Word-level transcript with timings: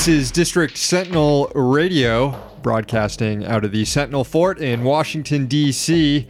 This 0.00 0.08
is 0.08 0.30
District 0.30 0.78
Sentinel 0.78 1.52
Radio, 1.54 2.30
broadcasting 2.62 3.44
out 3.44 3.66
of 3.66 3.70
the 3.70 3.84
Sentinel 3.84 4.24
Fort 4.24 4.58
in 4.58 4.82
Washington, 4.82 5.44
D.C. 5.44 6.26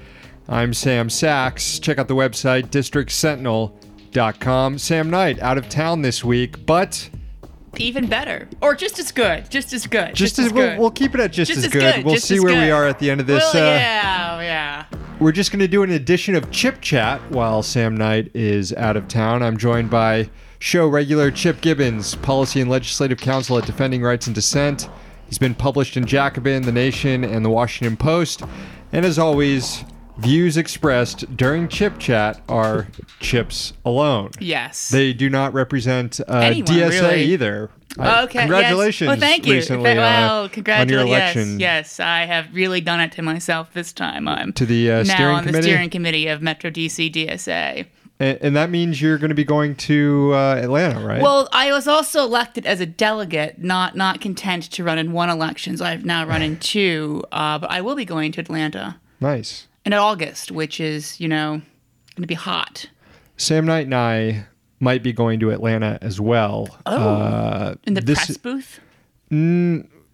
I'm 0.49 0.75
Sam 0.75 1.09
Sacks. 1.09 1.79
Check 1.79 1.97
out 1.97 2.09
the 2.09 2.17
website, 2.17 2.71
districtsentinel.com. 2.71 4.79
Sam 4.79 5.09
Knight 5.09 5.39
out 5.39 5.57
of 5.57 5.69
town 5.69 6.03
this 6.03 6.25
week, 6.25 6.67
but 6.67 7.11
Even 7.79 8.09
better, 8.09 8.49
or 8.61 8.75
just 8.75 8.99
as 8.99 9.13
good, 9.13 9.49
just 9.49 9.73
as 9.73 9.87
good, 9.87 10.17
just, 10.17 10.41
as, 10.41 10.47
as, 10.47 10.53
we'll, 10.53 10.71
good. 10.71 10.79
we'll 10.81 10.91
keep 10.91 11.15
it 11.15 11.21
at 11.21 11.31
just, 11.31 11.53
Just 11.53 11.59
as 11.59 11.67
as 11.67 11.73
good. 11.73 11.95
good, 11.95 12.05
We'll 12.05 12.15
just 12.17 12.27
see 12.27 12.39
as 12.39 12.43
where 12.43 12.61
we 12.61 12.73
are 12.73 12.89
at 12.89 12.99
the 12.99 13.09
end 13.09 13.21
of 13.21 13.29
this. 13.29 13.55
well, 13.55 13.73
uh, 13.73 13.79
yeah, 13.79 14.41
yeah. 14.41 14.85
We're 15.21 15.31
just 15.31 15.53
going 15.53 15.61
to 15.61 15.69
do 15.69 15.85
an 15.85 15.93
edition 15.93 16.35
of 16.35 16.51
Chip 16.51 16.81
Chat 16.81 17.21
while 17.31 17.63
Sam 17.63 17.97
Knight 17.97 18.33
is 18.35 18.73
out 18.73 18.97
of 18.97 19.07
town. 19.07 19.45
I'm 19.45 19.57
joined 19.57 19.91
by 19.91 20.29
show 20.61 20.87
regular 20.87 21.31
Chip 21.31 21.61
Gibbons, 21.63 22.15
Policy 22.17 22.61
and 22.61 22.71
Legislative 22.71 23.19
Counsel 23.19 23.59
at 23.59 23.67
Defending 23.67 24.03
Rights 24.03 24.27
and 24.27 24.35
Dissent. 24.35 24.89
He's 25.27 25.39
been 25.39 25.55
published 25.55 25.97
in 25.97 26.07
Jacobin, 26.07 26.63
The 26.63 26.73
Nation, 26.73 27.25
and 27.25 27.45
The 27.45 27.51
Washington 27.51 27.97
Post. 27.97 28.43
And 28.93 29.07
as 29.07 29.19
always, 29.19 29.85
views 30.19 30.57
expressed 30.57 31.37
during 31.37 31.67
Chip 31.67 31.99
Chat 31.99 32.43
are 32.49 32.89
Chips 33.21 33.73
alone. 33.85 34.31
Yes. 34.39 34.91
They 34.91 35.13
do 35.13 35.31
not 35.31 35.55
represent 35.55 36.21
uh, 36.21 36.41
Anyone, 36.45 36.67
DSA 36.67 36.91
really. 37.01 37.25
either. 37.25 37.71
Uh, 37.99 38.23
okay. 38.25 38.41
Congratulations. 38.41 39.09
Yes. 39.09 39.21
Well, 39.21 39.29
thank 39.29 39.47
you. 39.47 39.55
Recently, 39.55 39.93
uh, 39.93 39.97
well, 39.97 40.43
on 40.45 40.49
congratulations. 40.51 40.93
your 40.93 41.07
election 41.07 41.61
Yes, 41.61 41.99
yes, 41.99 42.01
I 42.01 42.27
have 42.27 42.55
really 42.55 42.81
done 42.81 43.01
it 43.01 43.13
to 43.13 43.23
myself 43.23 43.73
this 43.73 43.93
time. 43.93 44.29
I'm 44.29 44.53
to 44.53 44.67
the 44.67 44.93
uh, 44.93 45.03
now 45.05 45.15
steering 45.15 45.37
on 45.37 45.47
the 45.47 45.63
steering 45.63 45.91
committee 45.91 46.29
of 46.29 46.43
Metro 46.43 46.71
DC 46.71 47.13
DSA. 47.13 47.87
And, 48.21 48.39
and 48.43 48.57
that 48.57 48.71
means 48.71 49.01
you're 49.03 49.19
going 49.19 49.31
to 49.31 49.35
be 49.35 49.45
going 49.45 49.75
to 49.77 50.31
uh, 50.35 50.57
Atlanta, 50.63 51.05
right? 51.05 51.23
Well, 51.23 51.49
I 51.53 51.73
was 51.73 51.89
also 51.89 52.23
elected 52.23 52.67
as 52.67 52.81
a 52.81 52.87
delegate, 52.87 53.59
not 53.59 53.97
not 53.97 54.21
content 54.21 54.71
to 54.73 54.85
run 54.85 54.99
in 54.99 55.13
one 55.13 55.31
election. 55.31 55.77
So 55.79 55.85
I've 55.87 56.05
now 56.05 56.25
run 56.27 56.43
in 56.43 56.59
two, 56.61 57.25
uh, 57.33 57.59
but 57.59 57.71
I 57.71 57.81
will 57.81 57.97
be 57.97 58.05
going 58.05 58.31
to 58.33 58.41
Atlanta 58.41 59.01
nice. 59.21 59.67
in 59.85 59.95
August, 59.95 60.53
which 60.53 60.79
is 60.79 61.19
you 61.19 61.27
know 61.27 61.63
going 62.15 62.23
to 62.23 62.27
be 62.27 62.35
hot. 62.35 62.87
Sam 63.39 63.65
Knight 63.65 63.87
and 63.87 63.95
I 63.95 64.47
might 64.81 65.03
be 65.03 65.13
going 65.13 65.41
to 65.41 65.51
Atlanta 65.51 65.99
as 66.03 66.21
well. 66.21 66.79
Oh. 66.87 66.97
Uh, 66.97 67.75
In 67.85 67.95
the 67.95 68.01
this- 68.03 68.27
press 68.27 68.37
booth. 68.37 68.81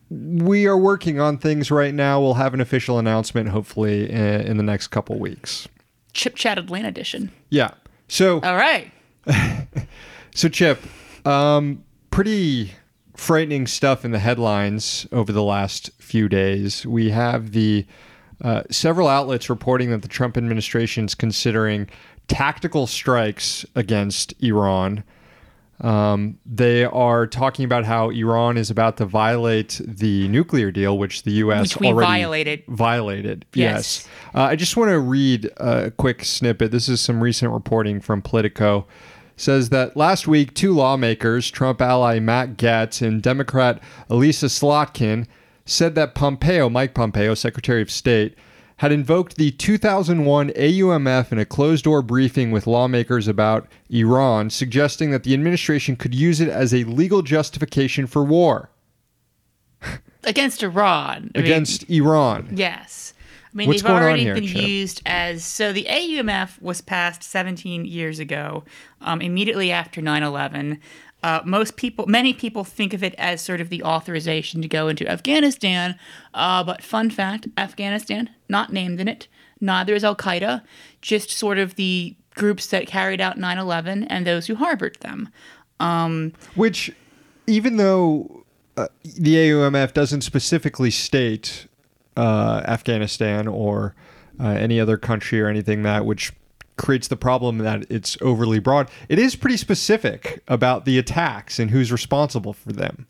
We 0.09 0.67
are 0.67 0.79
working 0.79 1.19
on 1.19 1.39
things 1.39 1.71
right 1.73 1.93
now. 1.93 2.21
We'll 2.21 2.34
have 2.34 2.55
an 2.55 2.61
official 2.61 2.99
announcement 3.01 3.49
hopefully 3.49 4.09
in, 4.09 4.41
in 4.43 4.57
the 4.57 4.62
next 4.62 4.89
couple 4.89 5.19
weeks. 5.19 5.67
Chip 6.12 6.37
Chat 6.37 6.59
Atlanta 6.59 6.89
edition. 6.89 7.33
Yeah. 7.51 7.71
So, 8.09 8.41
All 8.41 8.57
right. 8.57 8.91
so 10.35 10.49
Chip, 10.49 10.81
um, 11.27 11.85
pretty 12.11 12.73
frightening 13.17 13.67
stuff 13.67 14.05
in 14.05 14.11
the 14.11 14.19
headlines 14.19 15.07
over 15.11 15.33
the 15.33 15.43
last 15.43 15.91
few 15.99 16.29
days. 16.29 16.87
We 16.87 17.11
have 17.11 17.53
the 17.53 17.87
uh, 18.43 18.62
several 18.71 19.09
outlets 19.09 19.49
reporting 19.49 19.91
that 19.91 20.03
the 20.03 20.09
Trump 20.09 20.37
administration 20.37 21.07
is 21.07 21.15
considering 21.15 21.89
tactical 22.29 22.87
strikes 22.87 23.65
against 23.75 24.34
Iran. 24.43 25.03
Um, 25.80 26.38
they 26.46 26.84
are 26.84 27.27
talking 27.27 27.64
about 27.64 27.84
how 27.84 28.08
Iran 28.10 28.56
is 28.56 28.70
about 28.70 28.96
to 28.96 29.05
violate 29.05 29.80
the 29.84 30.27
nuclear 30.28 30.70
deal, 30.70 30.96
which 30.96 31.24
the 31.24 31.32
U.S. 31.32 31.62
Which 31.74 31.80
we 31.80 31.88
already 31.88 32.06
violated. 32.06 32.62
Violated. 32.69 33.47
Yes. 33.53 34.06
Yes. 34.06 34.09
Uh, 34.34 34.42
I 34.42 34.56
just 34.56 34.76
want 34.76 34.91
to 34.91 34.98
read 34.98 35.50
a 35.59 35.91
quick 35.91 36.25
snippet. 36.25 36.70
This 36.70 36.88
is 36.88 37.00
some 37.00 37.22
recent 37.22 37.53
reporting 37.53 38.00
from 38.00 38.22
Politico. 38.22 38.86
Says 39.38 39.69
that 39.69 39.98
last 39.98 40.26
week, 40.26 40.54
two 40.54 40.72
lawmakers, 40.72 41.50
Trump 41.50 41.82
ally 41.82 42.19
Matt 42.19 42.56
Gaetz 42.56 43.06
and 43.06 43.22
Democrat 43.22 43.82
Elissa 44.09 44.47
Slotkin, 44.47 45.26
said 45.66 45.94
that 45.94 46.15
Pompeo, 46.15 46.70
Mike 46.70 46.94
Pompeo, 46.94 47.34
Secretary 47.34 47.82
of 47.82 47.91
State, 47.91 48.34
had 48.76 48.92
invoked 48.92 49.37
the 49.37 49.50
2001 49.53 50.50
AUMF 50.50 51.32
in 51.32 51.38
a 51.38 51.47
closed 51.47 51.84
door 51.84 52.03
briefing 52.03 52.50
with 52.50 52.66
lawmakers 52.66 53.26
about 53.26 53.66
Iran, 53.88 54.50
suggesting 54.50 55.10
that 55.12 55.22
the 55.22 55.32
administration 55.32 55.97
could 55.97 56.14
use 56.14 56.41
it 56.41 56.48
as 56.48 56.75
a 56.75 56.84
legal 56.84 57.22
justification 57.22 58.06
for 58.06 58.22
war 58.22 58.70
Against 60.25 60.62
Iran. 60.62 61.31
I 61.34 61.38
mean, 61.38 61.47
against 61.47 61.88
Iran. 61.88 62.48
Yes. 62.53 63.15
I 63.44 63.56
mean, 63.56 63.69
What's 63.69 63.82
they've 63.82 63.91
already 63.91 64.22
here, 64.22 64.34
been 64.34 64.47
Chip? 64.47 64.60
used 64.66 65.03
as 65.06 65.44
so 65.44 65.72
the 65.72 65.86
AUMF 65.88 66.60
was 66.60 66.81
passed 66.81 67.22
17 67.22 67.84
years 67.86 68.19
ago, 68.19 68.65
um, 69.00 69.22
immediately 69.22 69.70
after 69.72 70.03
9 70.03 70.22
11. 70.22 70.81
Uh, 71.26 71.42
most 71.44 71.76
people, 71.76 72.06
many 72.06 72.32
people 72.32 72.62
think 72.62 72.94
of 72.94 73.03
it 73.03 73.12
as 73.19 73.41
sort 73.41 73.60
of 73.60 73.69
the 73.69 73.82
authorization 73.82 74.62
to 74.62 74.69
go 74.69 74.87
into 74.87 75.04
Afghanistan. 75.09 75.98
Uh, 76.34 76.62
but 76.62 76.84
fun 76.84 77.10
fact 77.10 77.48
Afghanistan, 77.59 78.31
not 78.48 78.72
named 78.72 79.00
in 79.00 79.09
it. 79.09 79.26
Neither 79.60 79.97
is 79.97 80.04
Al 80.04 80.15
Qaeda, 80.15 80.62
just 81.03 81.31
sort 81.31 81.59
of 81.59 81.75
the 81.75 82.15
groups 82.36 82.69
that 82.69 82.86
carried 82.86 83.20
out 83.20 83.38
9 83.38 83.59
11 83.59 84.04
and 84.04 84.25
those 84.25 84.47
who 84.47 84.54
harbored 84.54 84.98
them. 85.00 85.28
Which, 86.54 86.92
even 87.48 87.76
though 87.76 88.44
uh, 88.76 88.86
the 89.03 89.34
AUMF 89.34 89.92
doesn't 89.94 90.20
specifically 90.20 90.92
state 90.92 91.66
uh, 92.16 92.62
Afghanistan 92.66 93.48
or 93.48 93.97
uh, 94.38 94.50
any 94.50 94.78
other 94.78 94.97
country 94.97 95.41
or 95.41 95.48
anything 95.48 95.82
that, 95.82 96.06
which 96.06 96.32
creates 96.76 97.09
the 97.09 97.16
problem 97.16 97.59
that 97.59 97.87
it's 97.91 98.16
overly 98.20 98.59
broad, 98.59 98.91
it 99.09 99.19
is 99.19 99.37
pretty 99.37 99.56
specific 99.56 100.42
about 100.48 100.84
the 100.84 100.98
attacks 100.98 101.59
and 101.59 101.70
who's 101.70 101.91
responsible 101.91 102.53
for 102.53 102.72
them. 102.72 103.06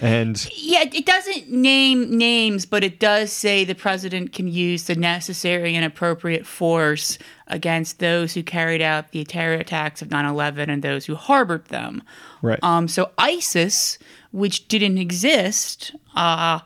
And 0.00 0.46
Yeah, 0.54 0.84
it 0.92 1.06
doesn't 1.06 1.50
name 1.50 2.16
names, 2.16 2.66
but 2.66 2.84
it 2.84 3.00
does 3.00 3.32
say 3.32 3.64
the 3.64 3.74
president 3.74 4.32
can 4.32 4.46
use 4.46 4.84
the 4.84 4.94
necessary 4.94 5.74
and 5.74 5.84
appropriate 5.84 6.46
force 6.46 7.18
against 7.46 7.98
those 7.98 8.34
who 8.34 8.42
carried 8.42 8.82
out 8.82 9.12
the 9.12 9.24
terror 9.24 9.54
attacks 9.54 10.02
of 10.02 10.10
9 10.10 10.26
11 10.26 10.68
and 10.68 10.82
those 10.82 11.06
who 11.06 11.14
harbored 11.14 11.66
them. 11.66 12.02
right, 12.42 12.58
Um, 12.62 12.88
so 12.88 13.10
ISIS, 13.16 13.98
which 14.32 14.68
didn't 14.68 14.98
exist 14.98 15.94
uh, 16.14 16.60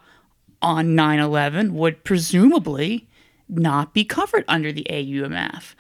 on 0.60 0.96
9 0.96 1.20
11, 1.20 1.74
would 1.74 2.02
presumably 2.02 3.06
not 3.48 3.94
be 3.94 4.04
covered 4.04 4.44
under 4.48 4.72
the 4.72 4.86
AUMF. 4.90 5.74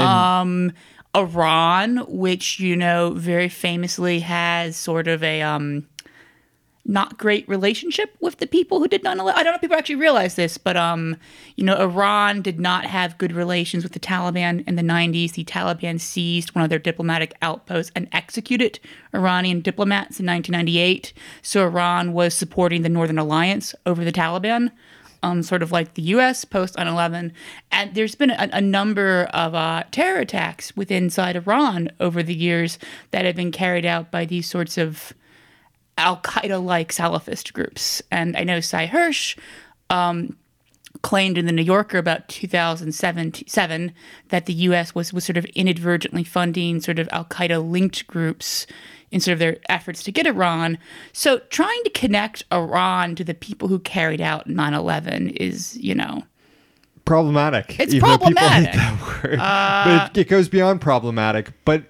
Um, 0.00 0.72
Iran, 1.14 1.98
which, 2.08 2.60
you 2.60 2.76
know, 2.76 3.10
very 3.10 3.48
famously 3.48 4.20
has 4.20 4.76
sort 4.76 5.08
of 5.08 5.22
a. 5.22 5.42
Um, 5.42 5.86
not 6.88 7.18
great 7.18 7.48
relationship 7.48 8.16
with 8.20 8.38
the 8.38 8.46
people 8.46 8.78
who 8.78 8.88
did 8.88 9.02
9 9.02 9.18
11. 9.18 9.38
I 9.38 9.42
don't 9.42 9.52
know 9.52 9.56
if 9.56 9.60
people 9.60 9.76
actually 9.76 9.96
realize 9.96 10.36
this, 10.36 10.56
but 10.56 10.76
um, 10.76 11.16
you 11.56 11.64
know, 11.64 11.76
Iran 11.76 12.42
did 12.42 12.60
not 12.60 12.84
have 12.86 13.18
good 13.18 13.32
relations 13.32 13.82
with 13.82 13.92
the 13.92 14.00
Taliban 14.00 14.66
in 14.66 14.76
the 14.76 14.82
90s. 14.82 15.32
The 15.32 15.44
Taliban 15.44 16.00
seized 16.00 16.54
one 16.54 16.62
of 16.62 16.70
their 16.70 16.78
diplomatic 16.78 17.34
outposts 17.42 17.92
and 17.96 18.08
executed 18.12 18.78
Iranian 19.14 19.60
diplomats 19.60 20.20
in 20.20 20.26
1998. 20.26 21.12
So 21.42 21.64
Iran 21.64 22.12
was 22.12 22.34
supporting 22.34 22.82
the 22.82 22.88
Northern 22.88 23.18
Alliance 23.18 23.74
over 23.84 24.04
the 24.04 24.12
Taliban. 24.12 24.70
Um, 25.22 25.42
sort 25.42 25.62
of 25.62 25.72
like 25.72 25.94
the 25.94 26.02
U.S. 26.02 26.44
post 26.44 26.76
9/11, 26.76 27.32
and 27.72 27.94
there's 27.94 28.14
been 28.14 28.30
a, 28.30 28.48
a 28.52 28.60
number 28.60 29.28
of 29.32 29.54
uh, 29.54 29.84
terror 29.90 30.20
attacks 30.20 30.76
within 30.76 31.06
inside 31.06 31.36
Iran 31.36 31.88
over 32.00 32.20
the 32.20 32.34
years 32.34 32.80
that 33.12 33.24
have 33.24 33.36
been 33.36 33.52
carried 33.52 33.86
out 33.86 34.10
by 34.10 34.24
these 34.24 34.48
sorts 34.48 34.76
of 34.76 35.12
Al 35.96 36.16
Qaeda 36.18 36.62
like 36.62 36.92
Salafist 36.92 37.52
groups. 37.52 38.02
And 38.10 38.36
I 38.36 38.42
know 38.42 38.58
Sy 38.58 38.88
Hersh 38.88 39.38
um, 39.88 40.36
claimed 41.02 41.38
in 41.38 41.46
the 41.46 41.52
New 41.52 41.62
Yorker 41.62 41.98
about 41.98 42.26
2007 42.28 43.92
that 44.30 44.46
the 44.46 44.52
U.S. 44.52 44.96
was, 44.96 45.12
was 45.12 45.24
sort 45.24 45.36
of 45.36 45.44
inadvertently 45.54 46.24
funding 46.24 46.80
sort 46.80 46.98
of 46.98 47.08
Al 47.12 47.24
Qaeda 47.26 47.70
linked 47.70 48.08
groups 48.08 48.66
in 49.10 49.20
sort 49.20 49.34
of 49.34 49.38
their 49.38 49.58
efforts 49.68 50.02
to 50.04 50.12
get 50.12 50.26
Iran. 50.26 50.78
So 51.12 51.38
trying 51.50 51.82
to 51.84 51.90
connect 51.90 52.44
Iran 52.52 53.14
to 53.16 53.24
the 53.24 53.34
people 53.34 53.68
who 53.68 53.78
carried 53.78 54.20
out 54.20 54.46
9 54.46 54.74
11 54.74 55.30
is, 55.30 55.76
you 55.76 55.94
know, 55.94 56.22
problematic. 57.04 57.78
It's 57.80 57.94
even 57.94 58.08
though 58.08 58.18
people 58.18 58.40
hate 58.42 58.72
problematic. 58.72 58.74
Uh, 58.74 58.78
that 58.78 59.24
word. 59.24 59.38
but 60.10 60.18
it, 60.18 60.20
it 60.26 60.28
goes 60.28 60.48
beyond 60.48 60.80
problematic. 60.80 61.52
But 61.64 61.84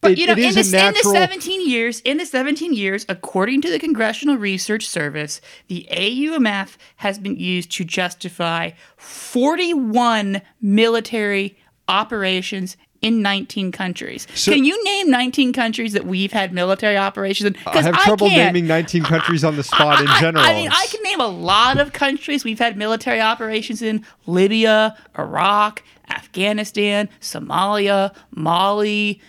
But 0.00 0.12
it, 0.12 0.18
you 0.18 0.26
know, 0.26 0.34
in, 0.34 0.54
this, 0.54 0.72
natural. 0.72 1.14
in 1.14 1.20
the 1.20 1.26
17 1.26 1.68
years, 1.68 2.00
in 2.00 2.16
the 2.16 2.26
17 2.26 2.72
years, 2.72 3.04
according 3.08 3.60
to 3.62 3.70
the 3.70 3.78
Congressional 3.78 4.36
Research 4.36 4.86
Service, 4.86 5.40
the 5.66 5.86
AUMF 5.90 6.76
has 6.96 7.18
been 7.18 7.36
used 7.36 7.70
to 7.72 7.84
justify 7.84 8.70
41 8.96 10.40
military 10.60 11.58
operations 11.88 12.76
in 13.02 13.22
19 13.22 13.72
countries. 13.72 14.26
So- 14.34 14.52
Can 14.52 14.64
you 14.64 14.82
name 14.84 15.10
19 15.10 15.52
countries 15.52 15.92
that 15.92 16.06
we've 16.06 16.32
had 16.32 16.52
military 16.52 16.96
operations 16.96 17.46
in? 17.54 17.56
I 17.66 17.82
have 17.82 17.94
trouble 18.02 18.28
can't. 18.28 18.54
naming 18.54 18.66
19 18.66 19.04
countries 19.04 19.44
on 19.44 19.56
the 19.56 19.62
spot 19.62 20.00
in 20.00 20.08
I- 20.08 20.20
general. 20.20 20.44
I 20.44 20.52
mean, 20.54 20.70
I 20.70 20.86
can 20.90 21.02
name 21.02 21.20
a 21.20 21.26
lot 21.28 21.78
of 21.78 21.92
countries 21.92 22.44
we've 22.44 22.58
had 22.58 22.76
military 22.76 23.20
operations 23.20 23.82
in 23.82 24.04
Libya, 24.26 24.96
Iraq, 25.18 25.82
Afghanistan, 26.10 27.08
Somalia, 27.20 28.14
Mali, 28.34 29.20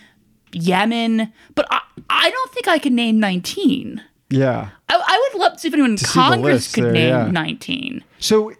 Yemen, 0.52 1.32
but 1.54 1.66
I, 1.70 1.80
I 2.08 2.30
don't 2.30 2.52
think 2.52 2.68
I 2.68 2.78
can 2.78 2.94
name 2.94 3.20
19. 3.20 4.02
Yeah. 4.30 4.70
I, 4.88 4.94
I 4.94 5.28
would 5.32 5.40
love 5.40 5.52
to 5.54 5.58
see 5.58 5.68
if 5.68 5.74
anyone 5.74 5.92
in 5.92 5.96
Congress 5.98 6.72
could 6.72 6.84
there, 6.84 6.92
name 6.92 7.08
yeah. 7.08 7.30
19. 7.30 8.04
So, 8.18 8.52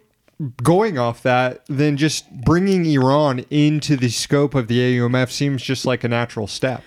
going 0.63 0.97
off 0.97 1.21
that, 1.23 1.65
then 1.67 1.97
just 1.97 2.31
bringing 2.43 2.85
Iran 2.85 3.45
into 3.49 3.97
the 3.97 4.09
scope 4.09 4.55
of 4.55 4.67
the 4.67 4.79
AUMF 4.79 5.31
seems 5.31 5.61
just 5.61 5.85
like 5.85 6.03
a 6.03 6.07
natural 6.07 6.47
step. 6.47 6.83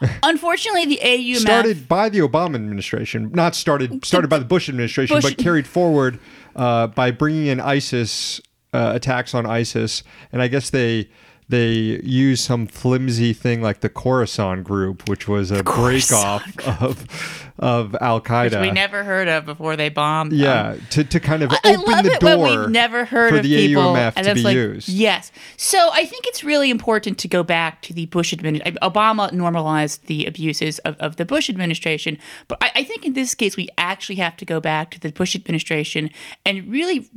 Unfortunately, 0.22 0.84
the 0.84 1.00
AUMF 1.02 1.36
Started 1.38 1.88
by 1.88 2.08
the 2.08 2.18
Obama 2.18 2.56
administration, 2.56 3.30
not 3.32 3.54
started 3.54 4.04
started 4.04 4.28
by 4.28 4.38
the 4.38 4.44
Bush 4.44 4.68
administration, 4.68 5.16
Bush- 5.16 5.34
but 5.34 5.38
carried 5.42 5.66
forward 5.66 6.18
uh, 6.56 6.88
by 6.88 7.10
bringing 7.10 7.46
in 7.46 7.60
ISIS 7.60 8.40
uh, 8.72 8.92
attacks 8.94 9.34
on 9.34 9.46
ISIS, 9.46 10.02
and 10.32 10.42
I 10.42 10.48
guess 10.48 10.70
they. 10.70 11.08
They 11.46 12.00
used 12.02 12.42
some 12.42 12.66
flimsy 12.66 13.34
thing 13.34 13.60
like 13.60 13.80
the 13.80 13.90
Khorasan 13.90 14.64
group, 14.64 15.06
which 15.10 15.28
was 15.28 15.50
a 15.50 15.62
break 15.62 16.10
off 16.10 16.42
of 16.80 17.43
of 17.64 17.96
Al 17.98 18.20
Qaeda. 18.20 18.60
we 18.60 18.70
never 18.70 19.02
heard 19.04 19.26
of 19.26 19.46
before 19.46 19.74
they 19.74 19.88
bombed. 19.88 20.32
them. 20.32 20.38
Yeah, 20.38 20.76
to, 20.90 21.02
to 21.02 21.18
kind 21.18 21.42
of 21.42 21.50
I 21.50 21.74
open 21.76 21.90
love 21.90 22.04
the 22.04 22.12
it 22.12 22.20
door 22.20 22.38
when 22.38 22.60
we've 22.60 22.68
never 22.68 23.06
heard 23.06 23.30
for 23.30 23.36
of 23.38 23.42
the 23.42 23.56
people, 23.56 23.82
AUMF 23.82 24.12
and 24.16 24.24
to 24.26 24.30
it's 24.32 24.40
be 24.40 24.44
like, 24.44 24.54
used. 24.54 24.88
Yes, 24.90 25.32
so 25.56 25.90
I 25.94 26.04
think 26.04 26.26
it's 26.26 26.44
really 26.44 26.68
important 26.68 27.16
to 27.18 27.28
go 27.28 27.42
back 27.42 27.80
to 27.82 27.94
the 27.94 28.04
Bush 28.06 28.34
administration. 28.34 28.76
Obama 28.82 29.32
normalized 29.32 30.06
the 30.08 30.26
abuses 30.26 30.78
of, 30.80 30.94
of 30.98 31.16
the 31.16 31.24
Bush 31.24 31.48
administration, 31.48 32.18
but 32.48 32.58
I, 32.62 32.70
I 32.74 32.84
think 32.84 33.06
in 33.06 33.14
this 33.14 33.34
case 33.34 33.56
we 33.56 33.68
actually 33.78 34.16
have 34.16 34.36
to 34.36 34.44
go 34.44 34.60
back 34.60 34.90
to 34.90 35.00
the 35.00 35.10
Bush 35.10 35.34
administration 35.34 36.10
and 36.44 36.70
really 36.70 37.08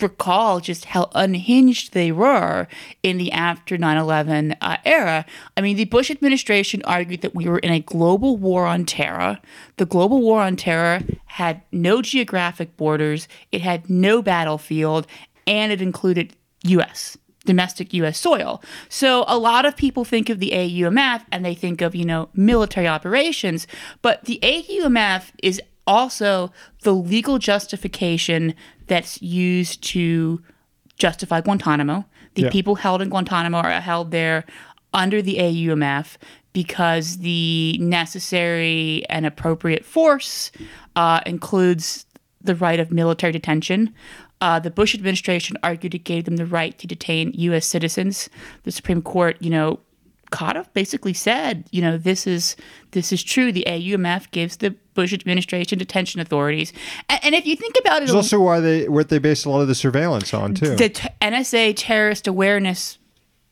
recall 0.00 0.60
just 0.60 0.86
how 0.86 1.10
unhinged 1.14 1.92
they 1.92 2.12
were 2.12 2.66
in 3.02 3.18
the 3.18 3.32
after 3.32 3.76
9-11 3.76 4.56
uh, 4.60 4.76
era. 4.84 5.24
I 5.56 5.60
mean 5.60 5.76
the 5.76 5.84
bush 5.84 6.10
administration 6.10 6.82
argued 6.84 7.22
that 7.22 7.34
we 7.34 7.48
were 7.48 7.58
in 7.58 7.72
a 7.72 7.80
global 7.80 8.36
war 8.36 8.66
on 8.66 8.84
terror. 8.84 9.38
The 9.76 9.86
global 9.86 10.20
war 10.20 10.40
on 10.40 10.56
terror 10.56 11.00
had 11.26 11.62
no 11.72 12.02
geographic 12.02 12.76
borders. 12.76 13.28
It 13.52 13.62
had 13.62 13.88
no 13.90 14.22
battlefield 14.22 15.06
and 15.46 15.72
it 15.72 15.82
included 15.82 16.34
us 16.64 17.16
domestic 17.44 17.92
US 17.94 18.18
soil. 18.18 18.62
So 18.88 19.24
a 19.28 19.38
lot 19.38 19.66
of 19.66 19.76
people 19.76 20.04
think 20.04 20.28
of 20.30 20.40
the 20.40 20.52
AUMF 20.52 21.24
and 21.30 21.44
they 21.44 21.54
think 21.54 21.82
of, 21.82 21.94
you 21.94 22.04
know, 22.04 22.28
military 22.34 22.88
operations, 22.88 23.66
but 24.02 24.24
the 24.24 24.38
AUMF 24.42 25.30
is 25.42 25.60
also 25.86 26.52
the 26.82 26.92
legal 26.94 27.38
justification 27.38 28.54
that's 28.86 29.20
used 29.22 29.82
to 29.82 30.42
justify 30.96 31.40
Guantanamo. 31.40 32.04
The 32.34 32.42
Yeah. 32.42 32.50
people 32.50 32.76
held 32.76 33.02
in 33.02 33.08
Guantanamo 33.08 33.58
are 33.58 33.80
held 33.80 34.10
there 34.10 34.44
under 34.92 35.20
the 35.22 35.38
AUMF 35.38 36.16
because 36.52 37.18
the 37.18 37.76
necessary 37.80 39.04
and 39.10 39.26
appropriate 39.26 39.84
force 39.84 40.52
uh, 40.94 41.20
includes 41.26 42.06
the 42.40 42.54
right 42.54 42.78
of 42.78 42.92
military 42.92 43.32
detention. 43.32 43.92
Uh, 44.40 44.58
the 44.60 44.70
Bush 44.70 44.94
administration 44.94 45.56
argued 45.62 45.94
it 45.94 46.04
gave 46.04 46.24
them 46.26 46.36
the 46.36 46.46
right 46.46 46.78
to 46.78 46.86
detain 46.86 47.32
U.S. 47.34 47.66
citizens. 47.66 48.28
The 48.64 48.70
Supreme 48.70 49.02
Court, 49.02 49.36
you 49.40 49.50
know, 49.50 49.80
kind 50.30 50.56
of 50.58 50.72
basically 50.74 51.14
said, 51.14 51.64
you 51.70 51.80
know, 51.80 51.96
this 51.96 52.26
is 52.26 52.54
this 52.92 53.12
is 53.12 53.22
true. 53.22 53.50
The 53.52 53.64
AUMF 53.66 54.30
gives 54.30 54.58
the 54.58 54.74
Bush 54.94 55.12
administration 55.12 55.78
detention 55.78 56.20
authorities, 56.20 56.72
and, 57.08 57.20
and 57.24 57.34
if 57.34 57.46
you 57.46 57.56
think 57.56 57.76
about 57.80 58.02
it, 58.02 58.04
It's 58.04 58.12
also 58.12 58.40
why 58.40 58.60
they 58.60 58.88
what 58.88 59.08
they 59.08 59.18
based 59.18 59.44
a 59.46 59.50
lot 59.50 59.60
of 59.60 59.68
the 59.68 59.74
surveillance 59.74 60.32
on 60.32 60.54
too. 60.54 60.76
the 60.76 60.88
t- 60.88 61.08
NSA 61.20 61.74
terrorist 61.76 62.26
awareness 62.26 62.98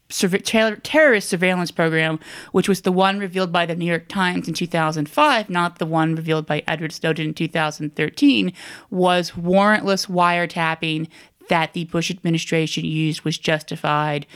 terrorist 0.08 1.28
surveillance 1.28 1.70
program, 1.70 2.20
which 2.52 2.68
was 2.68 2.82
the 2.82 2.92
one 2.92 3.18
revealed 3.18 3.50
by 3.50 3.64
the 3.64 3.74
New 3.74 3.86
York 3.86 4.08
Times 4.08 4.46
in 4.46 4.54
2005, 4.54 5.48
not 5.48 5.78
the 5.78 5.86
one 5.86 6.14
revealed 6.14 6.44
by 6.46 6.62
Edward 6.68 6.92
Snowden 6.92 7.28
in 7.28 7.34
2013, 7.34 8.52
was 8.90 9.30
warrantless 9.32 10.08
wiretapping 10.08 11.08
that 11.48 11.72
the 11.72 11.84
Bush 11.86 12.10
administration 12.10 12.84
used 12.84 13.22
was 13.22 13.38
justified 13.38 14.26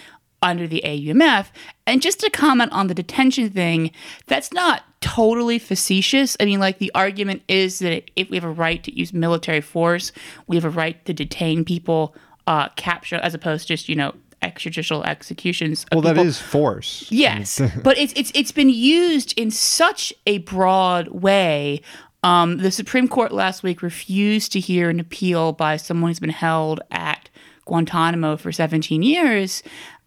under 0.43 0.67
the 0.67 0.83
AUMF. 0.85 1.49
And 1.87 2.03
just 2.03 2.21
to 2.21 2.31
comment 2.31 2.73
on 2.73 2.87
the 2.87 2.95
detention 2.95 3.51
thing, 3.51 3.91
that's 4.27 4.53
not 4.53 4.85
totally 5.07 5.59
facetious. 5.59 6.37
I 6.41 6.45
mean, 6.45 6.59
like, 6.59 6.79
the 6.79 6.91
argument 6.95 7.43
is 7.49 7.79
that 7.79 8.11
if 8.17 8.29
we 8.29 8.37
have 8.37 8.45
a 8.45 8.51
right 8.51 8.83
to 8.85 8.97
use 8.97 9.13
military 9.13 9.61
force, 9.61 10.11
we 10.47 10.57
have 10.57 10.65
a 10.65 10.71
right 10.71 11.03
to 11.05 11.13
detain 11.13 11.65
people, 11.65 12.15
uh, 12.47 12.69
capture, 12.71 13.17
as 13.17 13.33
opposed 13.33 13.69
to 13.69 13.75
just, 13.75 13.89
you 13.89 13.95
know, 13.95 14.15
extrajudicial 14.43 15.05
executions. 15.07 15.85
Of 15.85 15.97
well, 15.97 16.03
that 16.03 16.15
people. 16.15 16.27
is 16.27 16.41
force. 16.41 17.07
Yes, 17.11 17.61
but 17.83 17.97
it's 17.99 18.13
it's 18.17 18.33
it's 18.35 18.53
been 18.53 18.69
used 18.69 19.39
in 19.39 19.51
such 19.51 20.13
a 20.27 20.39
broad 20.39 21.09
way. 21.09 21.83
Um, 22.23 22.59
the 22.59 22.73
Supreme 22.73 23.07
Court 23.07 23.31
last 23.31 23.63
week 23.63 23.83
refused 23.83 24.51
to 24.53 24.61
hear 24.61 24.91
an 24.91 24.99
appeal 24.99 25.53
by 25.53 25.77
someone 25.77 26.11
who's 26.11 26.19
been 26.19 26.31
held 26.31 26.81
at 26.91 27.29
Guantanamo 27.67 28.37
for 28.37 28.51
17 28.51 29.03
years, 29.03 29.63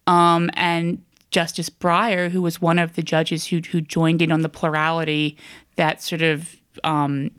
um, 0.06 0.50
and 0.54 1.02
Justice 1.30 1.70
Breyer, 1.70 2.30
who 2.30 2.42
was 2.42 2.60
one 2.60 2.78
of 2.78 2.94
the 2.94 3.02
judges 3.02 3.46
who 3.46 3.58
who 3.58 3.80
joined 3.80 4.22
in 4.22 4.32
on 4.32 4.42
the 4.42 4.48
plurality 4.48 5.36
that 5.76 6.02
sort 6.02 6.22
of 6.22 6.56
um, 6.84 7.30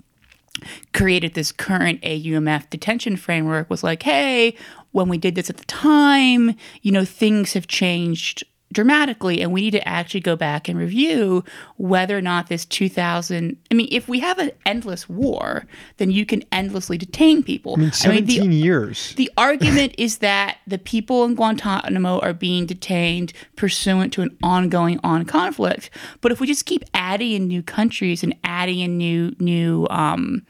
created 0.93 1.33
this 1.33 1.51
current 1.51 2.01
AUMF 2.01 2.69
detention 2.69 3.15
framework 3.15 3.69
was 3.69 3.83
like, 3.83 4.03
hey, 4.03 4.55
when 4.91 5.07
we 5.07 5.17
did 5.17 5.35
this 5.35 5.49
at 5.49 5.57
the 5.57 5.65
time, 5.65 6.55
you 6.81 6.91
know, 6.91 7.05
things 7.05 7.53
have 7.53 7.67
changed 7.67 8.43
dramatically 8.71 9.41
and 9.41 9.51
we 9.51 9.61
need 9.61 9.71
to 9.71 9.87
actually 9.87 10.19
go 10.19 10.35
back 10.35 10.67
and 10.67 10.77
review 10.77 11.43
whether 11.77 12.17
or 12.17 12.21
not 12.21 12.47
this 12.47 12.65
2000 12.65 13.57
I 13.69 13.73
mean 13.73 13.87
if 13.91 14.07
we 14.07 14.19
have 14.19 14.39
an 14.39 14.51
endless 14.65 15.09
war 15.09 15.65
then 15.97 16.11
you 16.11 16.25
can 16.25 16.43
endlessly 16.51 16.97
detain 16.97 17.43
people. 17.43 17.73
I 17.77 17.81
mean, 17.81 17.91
Seventeen 17.91 18.49
the, 18.49 18.55
years. 18.55 19.13
the 19.15 19.31
argument 19.37 19.95
is 19.97 20.19
that 20.19 20.57
the 20.67 20.77
people 20.77 21.25
in 21.25 21.35
Guantanamo 21.35 22.19
are 22.19 22.33
being 22.33 22.65
detained 22.65 23.33
pursuant 23.55 24.13
to 24.13 24.21
an 24.21 24.37
ongoing 24.43 24.99
on 25.03 25.25
conflict. 25.25 25.89
But 26.21 26.31
if 26.31 26.39
we 26.39 26.47
just 26.47 26.65
keep 26.65 26.83
adding 26.93 27.31
in 27.31 27.47
new 27.47 27.63
countries 27.63 28.23
and 28.23 28.35
adding 28.43 28.79
in 28.79 28.97
new 28.97 29.35
new 29.39 29.87
um, 29.89 30.45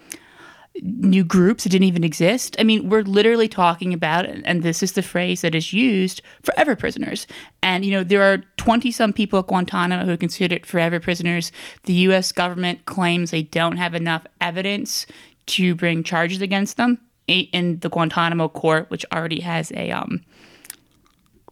new 0.82 1.24
groups 1.24 1.64
that 1.64 1.70
didn't 1.70 1.88
even 1.88 2.04
exist, 2.04 2.56
I 2.58 2.64
mean, 2.64 2.90
we're 2.90 3.04
literally 3.04 3.48
talking 3.48 3.94
about, 3.94 4.26
and 4.26 4.64
this 4.64 4.82
is 4.82 4.94
the 4.94 5.02
phrase 5.02 5.42
that 5.42 5.54
is 5.54 5.74
used, 5.74 6.22
forever 6.44 6.76
prisoners. 6.76 7.28
And 7.62 7.84
you 7.86 7.92
know, 7.92 8.04
there 8.04 8.24
are 8.24 8.44
twenty 8.58 8.92
some 8.92 9.14
people 9.14 9.40
at 9.40 9.48
Guantanamo 9.48 10.06
who 10.06 10.12
are 10.12 10.18
considered 10.18 10.66
forever 10.66 11.00
prisoners. 11.00 11.52
The 11.84 11.94
U.S. 11.94 12.32
government 12.32 12.86
claims 12.86 13.32
they 13.32 13.44
don't 13.44 13.78
have 13.78 13.94
enough 13.94 14.26
evidence 14.40 15.06
to 15.48 15.76
bring 15.76 16.04
charges 16.04 16.42
against 16.42 16.78
them 16.78 17.00
in 17.28 17.80
the 17.80 17.90
Guantanamo 17.90 18.50
court, 18.50 18.90
which 18.90 19.06
already 19.14 19.40
has 19.42 19.72
a 19.72 19.92
um, 19.92 20.22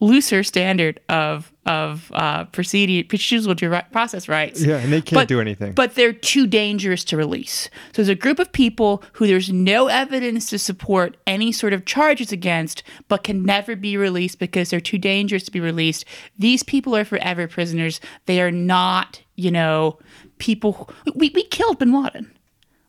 looser 0.02 0.44
standard 0.44 1.00
of 1.10 1.52
of 1.66 2.12
uh, 2.16 2.46
proceeding 2.46 3.04
procedural 3.04 3.56
due 3.56 3.70
process 3.92 4.28
rights. 4.28 4.64
Yeah, 4.64 4.78
and 4.78 4.92
they 4.92 5.02
can't 5.02 5.20
But- 5.20 5.28
do 5.28 5.40
anything. 5.40 5.74
But 5.74 5.94
they're 5.96 6.14
too 6.14 6.48
dangerous 6.48 7.04
to 7.06 7.18
release. 7.18 7.70
So 7.94 8.02
there's 8.02 8.10
a 8.10 8.16
group 8.16 8.40
of 8.40 8.52
people 8.52 9.04
who 9.14 9.28
there's 9.28 9.52
no 9.52 9.86
evidence 9.88 10.50
to 10.50 10.58
support 10.58 11.16
any 11.28 11.52
sort 11.52 11.74
of 11.74 11.86
charges 11.86 12.32
against, 12.32 12.82
but 13.08 13.24
can 13.24 13.44
never 13.44 13.76
be 13.76 13.98
released 13.98 14.40
because 14.40 14.72
they're 14.72 14.80
too 14.80 14.98
dangerous 14.98 15.44
to 15.44 15.52
be 15.52 15.60
released. 15.60 16.06
These 16.40 16.64
people 16.64 16.96
are 16.96 17.06
forever 17.06 17.48
prisoners. 17.48 18.02
They 18.26 18.42
are 18.42 18.52
not, 18.52 19.22
you 19.36 19.52
know, 19.52 20.00
people. 20.40 20.90
We, 21.16 21.30
we 21.36 21.44
killed 21.44 21.78
Bin 21.78 21.92
Laden. 21.94 22.32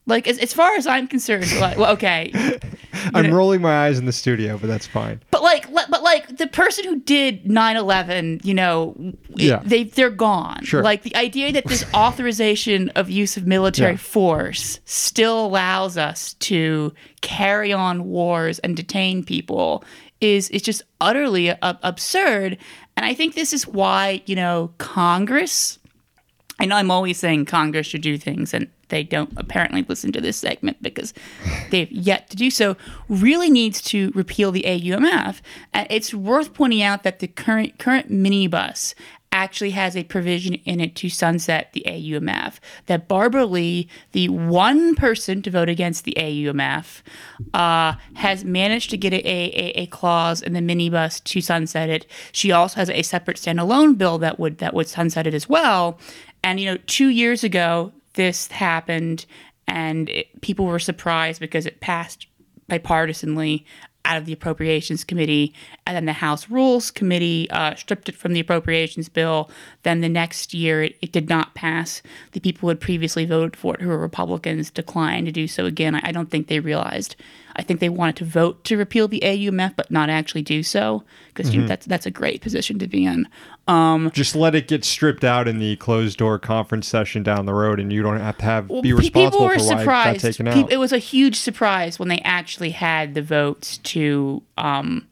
Like 0.06 0.26
as, 0.26 0.38
as 0.38 0.52
far 0.54 0.74
as 0.74 0.86
I'm 0.86 1.06
concerned, 1.06 1.46
like, 1.60 1.76
well, 1.78 1.92
okay, 1.92 2.32
I'm 3.14 3.32
rolling 3.32 3.60
my 3.60 3.86
eyes 3.86 3.98
in 3.98 4.06
the 4.06 4.12
studio, 4.12 4.56
but 4.58 4.66
that's 4.66 4.86
fine. 4.86 5.20
but 5.30 5.42
like, 5.42 5.68
le- 5.68 5.86
but 5.88 5.99
like 5.99 5.99
the 6.40 6.46
person 6.48 6.84
who 6.84 6.98
did 7.00 7.44
9/11, 7.44 8.44
you 8.44 8.54
know, 8.54 8.96
Yeah. 9.36 9.60
they 9.64 9.84
they're 9.84 10.10
gone. 10.10 10.64
Sure. 10.64 10.82
Like 10.82 11.02
the 11.04 11.14
idea 11.14 11.52
that 11.52 11.66
this 11.66 11.84
authorization 11.94 12.88
of 12.90 13.08
use 13.08 13.36
of 13.36 13.46
military 13.46 13.92
Yeah. 13.92 13.98
force 13.98 14.80
still 14.84 15.46
allows 15.46 15.96
us 15.96 16.34
to 16.50 16.92
carry 17.20 17.72
on 17.72 18.04
wars 18.04 18.58
and 18.60 18.76
detain 18.76 19.22
people 19.24 19.84
is 20.20 20.48
is 20.50 20.62
just 20.62 20.82
utterly 21.00 21.48
a- 21.48 21.58
absurd. 21.82 22.58
And 22.96 23.06
I 23.06 23.14
think 23.14 23.34
this 23.34 23.52
is 23.52 23.66
why 23.66 24.22
you 24.26 24.34
know 24.36 24.72
Congress. 24.78 25.78
I 26.58 26.66
know 26.66 26.76
I'm 26.76 26.90
always 26.90 27.16
saying 27.18 27.46
Congress 27.46 27.86
should 27.86 28.02
do 28.02 28.18
things, 28.18 28.52
and 28.52 28.66
they 28.90 29.02
don't 29.02 29.32
apparently 29.36 29.84
listen 29.88 30.12
to 30.12 30.20
this 30.20 30.36
segment 30.36 30.82
because 30.82 31.14
they've 31.70 31.90
yet 31.90 32.30
to 32.30 32.36
do 32.36 32.50
so. 32.50 32.76
Really 33.08 33.50
needs 33.50 33.80
to 33.82 34.12
repeal 34.14 34.52
the 34.52 34.64
AUMF. 34.66 35.40
And 35.72 35.86
it's 35.90 36.12
worth 36.12 36.54
pointing 36.54 36.82
out 36.82 37.02
that 37.02 37.20
the 37.20 37.28
current 37.28 37.78
current 37.78 38.10
minibus 38.10 38.94
actually 39.32 39.70
has 39.70 39.96
a 39.96 40.02
provision 40.04 40.54
in 40.54 40.80
it 40.80 40.96
to 40.96 41.08
sunset 41.08 41.72
the 41.72 41.84
AUMF. 41.86 42.58
That 42.86 43.06
Barbara 43.06 43.46
Lee, 43.46 43.88
the 44.12 44.28
one 44.28 44.94
person 44.94 45.40
to 45.42 45.50
vote 45.50 45.68
against 45.68 46.04
the 46.04 46.14
AUMF, 46.16 47.02
uh, 47.54 47.94
has 48.14 48.44
managed 48.44 48.90
to 48.90 48.96
get 48.96 49.12
a, 49.12 49.24
a, 49.24 49.82
a 49.82 49.86
clause 49.86 50.42
in 50.42 50.52
the 50.52 50.60
minibus 50.60 51.22
to 51.24 51.40
sunset 51.40 51.88
it. 51.88 52.06
She 52.32 52.50
also 52.50 52.76
has 52.76 52.90
a 52.90 53.02
separate 53.02 53.36
standalone 53.36 53.96
bill 53.96 54.18
that 54.18 54.38
would 54.40 54.58
that 54.58 54.74
would 54.74 54.88
sunset 54.88 55.26
it 55.26 55.34
as 55.34 55.48
well. 55.48 55.98
And 56.42 56.58
you 56.58 56.66
know, 56.66 56.78
two 56.86 57.08
years 57.08 57.44
ago, 57.44 57.92
this 58.14 58.48
happened, 58.48 59.26
and 59.66 60.08
it, 60.08 60.40
people 60.40 60.66
were 60.66 60.78
surprised 60.78 61.40
because 61.40 61.66
it 61.66 61.80
passed 61.80 62.26
bipartisanly 62.70 63.64
out 64.04 64.16
of 64.16 64.24
the 64.24 64.32
Appropriations 64.32 65.04
Committee, 65.04 65.54
and 65.86 65.94
then 65.94 66.06
the 66.06 66.14
House 66.14 66.48
Rules 66.48 66.90
Committee 66.90 67.48
uh, 67.50 67.74
stripped 67.74 68.08
it 68.08 68.14
from 68.14 68.32
the 68.32 68.40
Appropriations 68.40 69.08
Bill. 69.08 69.50
Then 69.82 70.00
the 70.00 70.08
next 70.08 70.54
year, 70.54 70.84
it, 70.84 70.96
it, 71.02 71.12
did 71.12 71.28
not 71.28 71.54
pass. 71.54 72.00
The 72.32 72.40
people 72.40 72.62
who 72.62 72.68
had 72.68 72.80
previously 72.80 73.26
voted 73.26 73.56
for 73.56 73.74
it, 73.74 73.82
who 73.82 73.88
were 73.88 73.98
Republicans, 73.98 74.70
declined 74.70 75.26
to 75.26 75.32
do 75.32 75.46
so 75.46 75.66
again. 75.66 75.94
I, 75.94 76.00
I 76.04 76.12
don't 76.12 76.30
think 76.30 76.46
they 76.46 76.60
realized. 76.60 77.14
I 77.56 77.62
think 77.62 77.80
they 77.80 77.88
wanted 77.88 78.16
to 78.16 78.24
vote 78.24 78.64
to 78.64 78.76
repeal 78.76 79.08
the 79.08 79.20
AUMF, 79.20 79.76
but 79.76 79.90
not 79.90 80.08
actually 80.08 80.42
do 80.42 80.62
so 80.62 81.04
because 81.28 81.48
mm-hmm. 81.48 81.54
you 81.54 81.60
know, 81.62 81.68
that's 81.68 81.86
that's 81.86 82.06
a 82.06 82.10
great 82.10 82.40
position 82.40 82.78
to 82.78 82.86
be 82.86 83.04
in. 83.04 83.28
Um, 83.66 84.10
Just 84.12 84.34
let 84.34 84.54
it 84.54 84.68
get 84.68 84.84
stripped 84.84 85.24
out 85.24 85.46
in 85.46 85.58
the 85.58 85.76
closed 85.76 86.18
door 86.18 86.38
conference 86.38 86.88
session 86.88 87.22
down 87.22 87.46
the 87.46 87.54
road, 87.54 87.78
and 87.78 87.92
you 87.92 88.02
don't 88.02 88.18
have 88.18 88.38
to 88.38 88.44
have 88.44 88.68
be 88.82 88.92
responsible 88.92 89.48
for 89.48 89.58
surprised. 89.58 89.86
why 89.86 90.10
it 90.10 90.14
got 90.14 90.20
taken 90.20 90.48
out. 90.48 90.72
It 90.72 90.78
was 90.78 90.92
a 90.92 90.98
huge 90.98 91.36
surprise 91.36 91.98
when 91.98 92.08
they 92.08 92.20
actually 92.20 92.70
had 92.70 93.14
the 93.14 93.22
votes 93.22 93.78
to. 93.78 94.42
Um, 94.56 95.06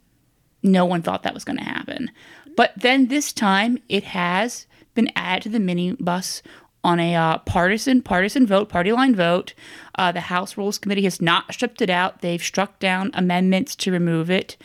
no 0.61 0.85
one 0.85 1.03
thought 1.03 1.23
that 1.23 1.35
was 1.35 1.45
going 1.45 1.59
to 1.59 1.65
happen, 1.65 2.11
but 2.57 2.73
then 2.77 3.07
this 3.07 3.33
time 3.33 3.79
it 3.89 4.03
has 4.03 4.67
been 4.95 5.11
added 5.15 5.45
to 5.45 5.49
the 5.51 5.59
minibus 5.59 6.43
on 6.85 7.01
a 7.01 7.15
uh, 7.15 7.39
partisan 7.39 8.03
partisan 8.03 8.47
vote, 8.47 8.69
party 8.69 8.93
line 8.93 9.15
vote. 9.15 9.55
Uh, 9.97 10.13
the 10.13 10.21
House 10.21 10.57
Rules 10.57 10.79
Committee 10.79 11.05
has 11.05 11.21
not 11.21 11.53
stripped 11.53 11.83
it 11.83 11.91
out. 11.91 12.21
They've 12.21 12.43
struck 12.43 12.79
down 12.79 13.11
amendments 13.15 13.75
to 13.77 13.93
remove 13.93 14.31
it. 14.31 14.57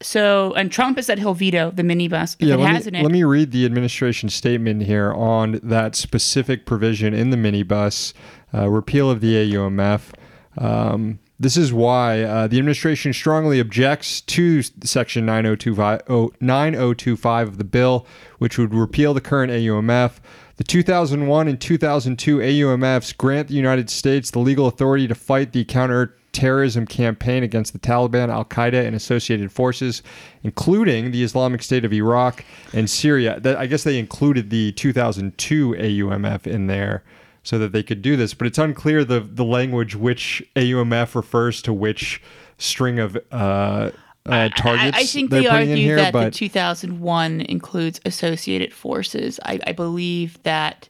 So, 0.00 0.54
and 0.54 0.70
Trump 0.70 0.96
has 0.96 1.06
said 1.06 1.18
he'll 1.18 1.34
veto 1.34 1.72
the 1.72 1.82
minibus 1.82 2.36
if 2.38 2.46
yeah, 2.46 2.54
it 2.54 2.60
has 2.60 2.86
me, 2.86 3.00
it. 3.00 3.02
Let 3.02 3.10
me 3.10 3.24
read 3.24 3.50
the 3.50 3.64
administration 3.64 4.28
statement 4.28 4.84
here 4.84 5.12
on 5.12 5.58
that 5.62 5.96
specific 5.96 6.66
provision 6.66 7.14
in 7.14 7.30
the 7.30 7.36
minibus, 7.36 8.12
uh, 8.54 8.68
repeal 8.68 9.10
of 9.10 9.20
the 9.20 9.34
AUMF. 9.34 10.12
Um, 10.56 11.18
this 11.40 11.56
is 11.56 11.72
why 11.72 12.22
uh, 12.22 12.46
the 12.46 12.58
administration 12.58 13.12
strongly 13.12 13.60
objects 13.60 14.20
to 14.22 14.62
Section 14.62 15.24
9025, 15.26 16.02
oh, 16.08 16.32
9025 16.40 17.48
of 17.48 17.58
the 17.58 17.64
bill, 17.64 18.06
which 18.38 18.58
would 18.58 18.74
repeal 18.74 19.14
the 19.14 19.20
current 19.20 19.52
AUMF. 19.52 20.18
The 20.58 20.64
2001 20.64 21.46
and 21.46 21.60
2002 21.60 22.38
AUMFs 22.38 23.16
grant 23.16 23.46
the 23.46 23.54
United 23.54 23.88
States 23.88 24.32
the 24.32 24.40
legal 24.40 24.66
authority 24.66 25.06
to 25.06 25.14
fight 25.14 25.52
the 25.52 25.64
counter 25.64 26.16
terrorism 26.32 26.84
campaign 26.84 27.44
against 27.44 27.72
the 27.72 27.78
Taliban, 27.78 28.28
Al 28.28 28.44
Qaeda, 28.44 28.84
and 28.84 28.96
associated 28.96 29.52
forces, 29.52 30.02
including 30.42 31.12
the 31.12 31.22
Islamic 31.22 31.62
State 31.62 31.84
of 31.84 31.92
Iraq 31.92 32.44
and 32.72 32.90
Syria. 32.90 33.38
That, 33.38 33.56
I 33.56 33.66
guess 33.66 33.84
they 33.84 34.00
included 34.00 34.50
the 34.50 34.72
2002 34.72 35.74
AUMF 35.74 36.48
in 36.48 36.66
there 36.66 37.04
so 37.44 37.56
that 37.60 37.70
they 37.70 37.84
could 37.84 38.02
do 38.02 38.16
this, 38.16 38.34
but 38.34 38.48
it's 38.48 38.58
unclear 38.58 39.04
the 39.04 39.20
the 39.20 39.44
language 39.44 39.94
which 39.94 40.42
AUMF 40.56 41.14
refers 41.14 41.62
to 41.62 41.72
which 41.72 42.20
string 42.58 42.98
of. 42.98 43.16
Uh, 43.30 43.92
uh, 44.28 44.48
targets. 44.50 44.96
I, 44.96 45.00
I 45.00 45.04
think 45.04 45.30
they 45.30 45.46
argue 45.46 45.76
here, 45.76 45.96
that 45.96 46.12
but... 46.12 46.24
the 46.24 46.30
2001 46.30 47.40
includes 47.42 48.00
associated 48.04 48.72
forces. 48.72 49.40
I, 49.44 49.60
I 49.66 49.72
believe 49.72 50.42
that 50.42 50.88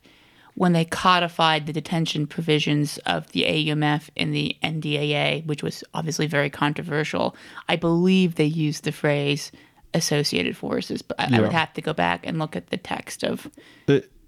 when 0.54 0.72
they 0.72 0.84
codified 0.84 1.66
the 1.66 1.72
detention 1.72 2.26
provisions 2.26 2.98
of 3.06 3.30
the 3.30 3.44
AUMF 3.44 4.10
in 4.16 4.32
the 4.32 4.56
NDAA, 4.62 5.46
which 5.46 5.62
was 5.62 5.84
obviously 5.94 6.26
very 6.26 6.50
controversial, 6.50 7.36
I 7.68 7.76
believe 7.76 8.34
they 8.34 8.44
used 8.44 8.82
the 8.82 8.90
phrase 8.90 9.52
associated 9.94 10.56
forces, 10.56 11.00
but 11.00 11.18
I, 11.20 11.28
yeah. 11.28 11.38
I 11.38 11.40
would 11.40 11.52
have 11.52 11.72
to 11.74 11.80
go 11.80 11.92
back 11.92 12.26
and 12.26 12.38
look 12.38 12.56
at 12.56 12.68
the 12.68 12.76
text 12.76 13.22
of 13.22 13.48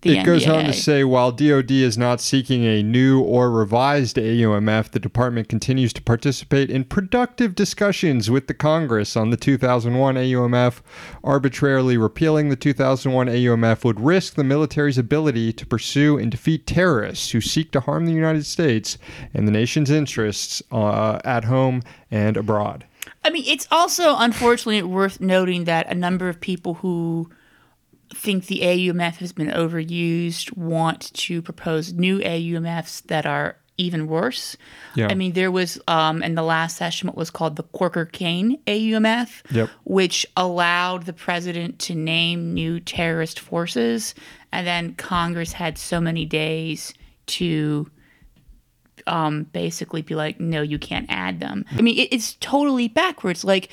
it, 0.03 0.13
it 0.13 0.19
NDAA. 0.19 0.25
goes 0.25 0.49
on 0.49 0.65
to 0.65 0.73
say 0.73 1.05
while 1.05 1.31
DoD 1.31 1.71
is 1.71 1.99
not 1.99 2.21
seeking 2.21 2.65
a 2.65 2.83
new 2.83 3.21
or 3.21 3.51
revised 3.51 4.17
AUMF, 4.17 4.91
the 4.91 4.99
department 4.99 5.49
continues 5.49 5.93
to 5.93 6.03
participate 6.03 6.71
in 6.71 6.85
productive 6.85 7.55
discussions 7.55 8.31
with 8.31 8.47
the 8.47 8.55
Congress 8.55 9.17
on 9.17 9.31
the 9.31 9.37
2001 9.37 10.15
AUMF. 10.15 10.81
Arbitrarily 11.23 11.99
repealing 11.99 12.49
the 12.49 12.57
2001 12.57 13.27
AUMF 13.27 13.85
would 13.85 14.01
risk 14.01 14.35
the 14.35 14.45
military's 14.45 14.99
ability 14.99 15.53
to 15.53 15.67
pursue 15.67 16.19
and 16.19 16.31
defeat 16.31 16.67
terrorists 16.67 17.31
who 17.33 17.41
seek 17.41 17.71
to 17.73 17.81
harm 17.81 18.07
the 18.07 18.13
United 18.13 18.47
States 18.47 18.97
and 19.35 19.47
the 19.47 19.53
nation's 19.53 19.91
interests 19.91 20.63
uh, 20.73 21.19
at 21.25 21.45
home 21.45 21.83
and 22.11 22.37
abroad. 22.37 22.87
I 23.23 23.31
mean, 23.31 23.45
it's 23.47 23.69
also 23.71 24.17
unfortunately 24.17 24.83
worth 24.83 25.21
noting 25.21 25.65
that 25.65 25.91
a 25.91 25.95
number 25.95 26.29
of 26.29 26.41
people 26.41 26.75
who 26.75 27.31
think 28.15 28.47
the 28.47 28.61
AUMF 28.61 29.17
has 29.17 29.33
been 29.33 29.49
overused, 29.49 30.57
want 30.57 31.13
to 31.15 31.43
propose 31.43 31.93
new 31.93 32.19
AUMFs 32.19 33.03
that 33.05 33.27
are 33.27 33.57
even 33.77 34.07
worse. 34.07 34.57
Yeah. 34.95 35.09
I 35.11 35.15
mean, 35.15 35.33
there 35.33 35.51
was 35.51 35.81
um, 35.89 36.23
in 36.23 36.35
the 36.35 36.43
last 36.43 36.77
session 36.77 37.07
what 37.07 37.17
was 37.17 37.31
called 37.31 37.57
the 37.57 37.63
Corker 37.63 38.05
Kaine 38.05 38.59
AUMF, 38.67 39.43
yep. 39.51 39.71
which 39.85 40.27
allowed 40.37 41.07
the 41.07 41.15
president 41.15 41.79
to 41.81 41.95
name 41.95 42.53
new 42.53 42.79
terrorist 42.79 43.41
forces, 43.41 44.15
and 44.53 44.67
then 44.67 44.95
Congress 44.95 45.53
had 45.53 45.79
so 45.79 46.01
many 46.01 46.27
days 46.27 46.93
to 47.27 47.91
um, 49.07 49.45
basically 49.45 50.03
be 50.03 50.15
like, 50.15 50.39
no, 50.39 50.61
you 50.61 50.79
can't 50.79 51.07
add 51.09 51.41
them. 51.41 51.65
I 51.73 51.81
mean, 51.81 51.99
it, 51.99 52.09
it's 52.13 52.35
totally 52.35 52.89
backwards. 52.89 53.45
Like, 53.45 53.71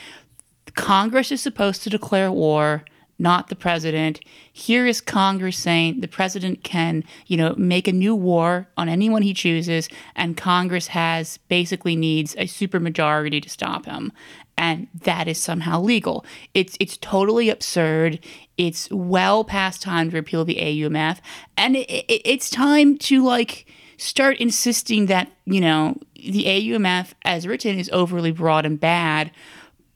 Congress 0.75 1.32
is 1.32 1.41
supposed 1.41 1.84
to 1.84 1.89
declare 1.89 2.32
war 2.32 2.86
not 3.19 3.50
the 3.50 3.55
president. 3.55 4.19
Here 4.51 4.86
is 4.86 5.01
Congress 5.01 5.57
saying 5.57 6.01
the 6.01 6.07
president 6.07 6.63
can, 6.63 7.03
you 7.25 7.38
know, 7.38 7.55
make 7.57 7.88
a 7.88 7.93
new 7.93 8.15
war 8.15 8.67
on 8.77 8.89
anyone 8.89 9.21
he 9.21 9.33
chooses, 9.33 9.89
and 10.15 10.38
Congress 10.38 10.88
has 10.88 11.38
basically 11.47 11.95
needs 11.95 12.36
a 12.36 12.45
supermajority 12.45 13.41
to 13.41 13.50
stop 13.50 13.86
him. 13.86 14.12
And 14.57 14.88
that 15.03 15.27
is 15.27 15.39
somehow 15.39 15.81
legal. 15.81 16.25
It's 16.53 16.77
it's 16.79 16.97
totally 16.97 17.50
absurd. 17.50 18.19
It's 18.57 18.89
well 18.91 19.43
past 19.43 19.81
time 19.81 20.09
to 20.09 20.15
repeal 20.15 20.45
the 20.45 20.55
AUMF, 20.55 21.19
and 21.55 21.75
it, 21.75 21.89
it, 21.89 22.21
it's 22.25 22.50
time 22.50 22.97
to 23.00 23.24
like 23.24 23.67
start 23.97 24.38
insisting 24.38 25.07
that 25.07 25.31
you 25.45 25.62
know 25.62 25.97
the 26.15 26.45
AUMF 26.45 27.13
as 27.24 27.47
written 27.47 27.77
is 27.77 27.89
overly 27.93 28.31
broad 28.31 28.65
and 28.65 28.79
bad 28.79 29.31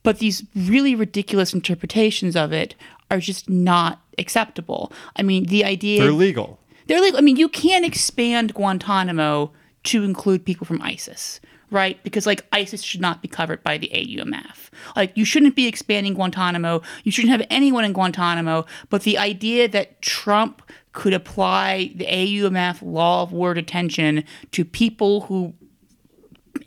but 0.04 0.20
these 0.20 0.44
really 0.56 0.96
ridiculous 0.96 1.54
interpretations 1.54 2.36
of 2.36 2.52
it 2.52 2.76
are 3.12 3.20
just 3.20 3.50
not 3.50 4.02
acceptable. 4.18 4.92
I 5.18 5.22
mean, 5.22 5.46
the 5.46 5.64
idea 5.66 6.02
they're 6.02 6.12
legal. 6.12 6.60
They're 6.88 7.02
legal. 7.02 7.20
I 7.20 7.22
mean, 7.22 7.36
you 7.36 7.50
can't 7.50 7.86
expand 7.86 8.54
Guantanamo 8.54 9.52
to 9.84 10.04
include 10.04 10.46
people 10.46 10.66
from 10.66 10.82
ISIS, 10.82 11.40
right? 11.70 12.02
Because 12.04 12.26
like 12.26 12.46
ISIS 12.52 12.82
should 12.82 13.02
not 13.02 13.22
be 13.22 13.28
covered 13.28 13.64
by 13.64 13.78
the 13.78 13.92
AUMF. 13.94 14.70
Like 14.96 15.12
you 15.16 15.26
shouldn't 15.26 15.56
be 15.56 15.68
expanding 15.68 16.14
Guantanamo. 16.14 16.82
You 17.04 17.12
shouldn't 17.12 17.32
have 17.32 17.46
anyone 17.50 17.86
in 17.86 17.94
Guantanamo. 17.94 18.66
But 18.90 19.04
the 19.04 19.18
idea 19.18 19.68
that 19.68 20.02
Trump 20.02 20.62
could 20.94 21.14
apply 21.14 21.92
the 21.96 22.06
AUMF 22.06 22.82
law 22.82 23.24
of 23.24 23.32
war 23.32 23.54
detention 23.54 24.24
to 24.52 24.66
people 24.66 25.22
who 25.22 25.54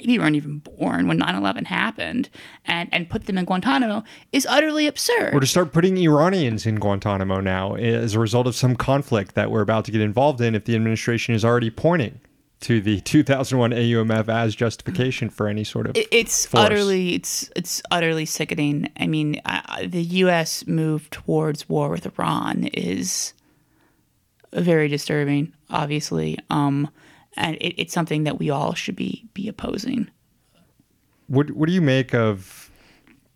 maybe 0.07 0.19
weren't 0.19 0.37
even 0.37 0.59
born 0.59 1.09
when 1.09 1.19
9-11 1.19 1.67
happened 1.67 2.29
and, 2.65 2.89
and 2.93 3.09
put 3.09 3.27
them 3.27 3.39
in 3.39 3.45
guantanamo 3.45 4.03
is 4.33 4.47
utterly 4.47 4.87
absurd 4.87 5.35
or 5.35 5.41
to 5.41 5.47
start 5.47 5.73
putting 5.73 5.97
iranians 5.99 6.67
in 6.67 6.77
guantanamo 6.77 7.41
now 7.41 7.75
as 7.75 8.15
a 8.15 8.19
result 8.19 8.47
of 8.47 8.55
some 8.55 8.77
conflict 8.77 9.35
that 9.35 9.51
we're 9.51 9.63
about 9.63 9.85
to 9.85 9.91
get 9.91 10.01
involved 10.01 10.41
in 10.41 10.55
if 10.55 10.65
the 10.65 10.75
administration 10.75 11.35
is 11.35 11.45
already 11.45 11.71
pointing 11.71 12.21
to 12.61 12.81
the 12.81 13.01
2001 13.03 13.71
AUMF 13.71 14.29
as 14.29 14.55
justification 14.55 15.29
for 15.31 15.49
any 15.49 15.65
sort 15.65 15.87
of 15.87 15.97
it's 15.97 16.47
force. 16.47 16.65
utterly 16.65 17.15
it's 17.15 17.51
it's 17.55 17.83
utterly 17.91 18.25
sickening. 18.25 18.91
I 18.99 19.07
mean, 19.07 19.41
uh, 19.45 19.87
the 19.87 20.03
U.S. 20.03 20.67
move 20.67 21.11
towards 21.11 21.69
war 21.69 21.91
with 21.91 22.07
Iran 22.07 22.65
is 22.73 23.35
very 24.53 24.89
disturbing. 24.89 25.53
Obviously, 25.71 26.39
um, 26.51 26.89
and 27.37 27.57
it, 27.57 27.81
it's 27.81 27.93
something 27.93 28.25
that 28.25 28.39
we 28.39 28.51
all 28.51 28.75
should 28.75 28.97
be 28.97 29.27
be 29.35 29.49
opposing. 29.49 30.11
What 31.27 31.51
What 31.53 31.67
do 31.69 31.73
you 31.73 31.83
make 31.83 32.15
of? 32.15 32.71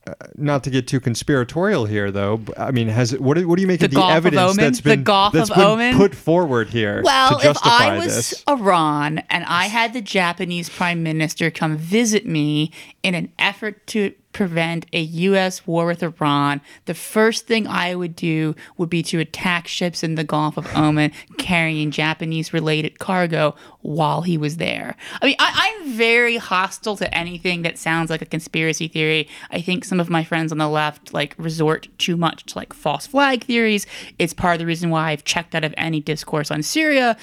Uh, 0.06 0.14
not 0.36 0.64
to 0.64 0.70
get 0.70 0.88
too 0.88 1.00
conspiratorial 1.00 1.84
here, 1.84 2.10
though. 2.10 2.40
I 2.56 2.70
mean, 2.70 2.88
has 2.88 3.12
what? 3.18 3.44
What 3.44 3.56
do 3.56 3.60
you 3.60 3.68
make 3.68 3.80
the 3.80 3.86
of 3.86 3.90
the 3.92 4.02
evidence 4.06 4.52
of 4.52 4.56
that's 4.56 4.80
been 4.80 5.04
that's 5.04 5.50
been 5.50 5.96
put 5.96 6.14
forward 6.14 6.70
here? 6.70 7.02
Well, 7.04 7.38
if 7.42 7.58
I 7.62 7.98
was 7.98 8.14
this? 8.14 8.44
Iran 8.48 9.18
and 9.28 9.44
I 9.44 9.66
had 9.66 9.92
the 9.92 10.00
Japanese 10.00 10.70
Prime 10.70 11.02
Minister 11.02 11.50
come 11.50 11.76
visit 11.76 12.24
me 12.24 12.72
in 13.02 13.14
an 13.14 13.32
effort 13.38 13.86
to 13.88 14.14
prevent 14.38 14.86
a 14.92 15.00
U.S. 15.00 15.66
war 15.66 15.84
with 15.84 16.00
Iran, 16.00 16.60
the 16.84 16.94
first 16.94 17.48
thing 17.48 17.66
I 17.66 17.96
would 17.96 18.14
do 18.14 18.54
would 18.76 18.88
be 18.88 19.02
to 19.02 19.18
attack 19.18 19.66
ships 19.66 20.04
in 20.04 20.14
the 20.14 20.22
Gulf 20.22 20.56
of 20.56 20.76
Oman 20.76 21.10
carrying 21.38 21.90
Japanese 21.90 22.52
related 22.52 23.00
cargo 23.00 23.56
while 23.80 24.22
he 24.22 24.38
was 24.38 24.58
there. 24.58 24.94
I 25.20 25.26
mean, 25.26 25.34
I, 25.40 25.76
am 25.80 25.90
very 25.90 26.36
hostile 26.36 26.96
to 26.98 27.12
anything 27.12 27.62
that 27.62 27.78
sounds 27.78 28.10
like 28.10 28.22
a 28.22 28.26
conspiracy 28.26 28.86
theory. 28.86 29.28
I 29.50 29.60
think 29.60 29.84
some 29.84 29.98
of 29.98 30.08
my 30.08 30.22
friends 30.22 30.52
on 30.52 30.58
the 30.58 30.68
left 30.68 31.12
like 31.12 31.34
resort 31.36 31.88
too 31.98 32.16
much 32.16 32.44
to 32.44 32.58
like 32.58 32.72
false 32.72 33.08
flag 33.08 33.42
theories. 33.42 33.86
It's 34.20 34.32
part 34.32 34.54
of 34.54 34.60
the 34.60 34.66
reason 34.66 34.90
why 34.90 35.10
I've 35.10 35.24
checked 35.24 35.56
out 35.56 35.64
of 35.64 35.74
any 35.76 36.00
discourse 36.00 36.52
on 36.52 36.62
Syria 36.62 37.16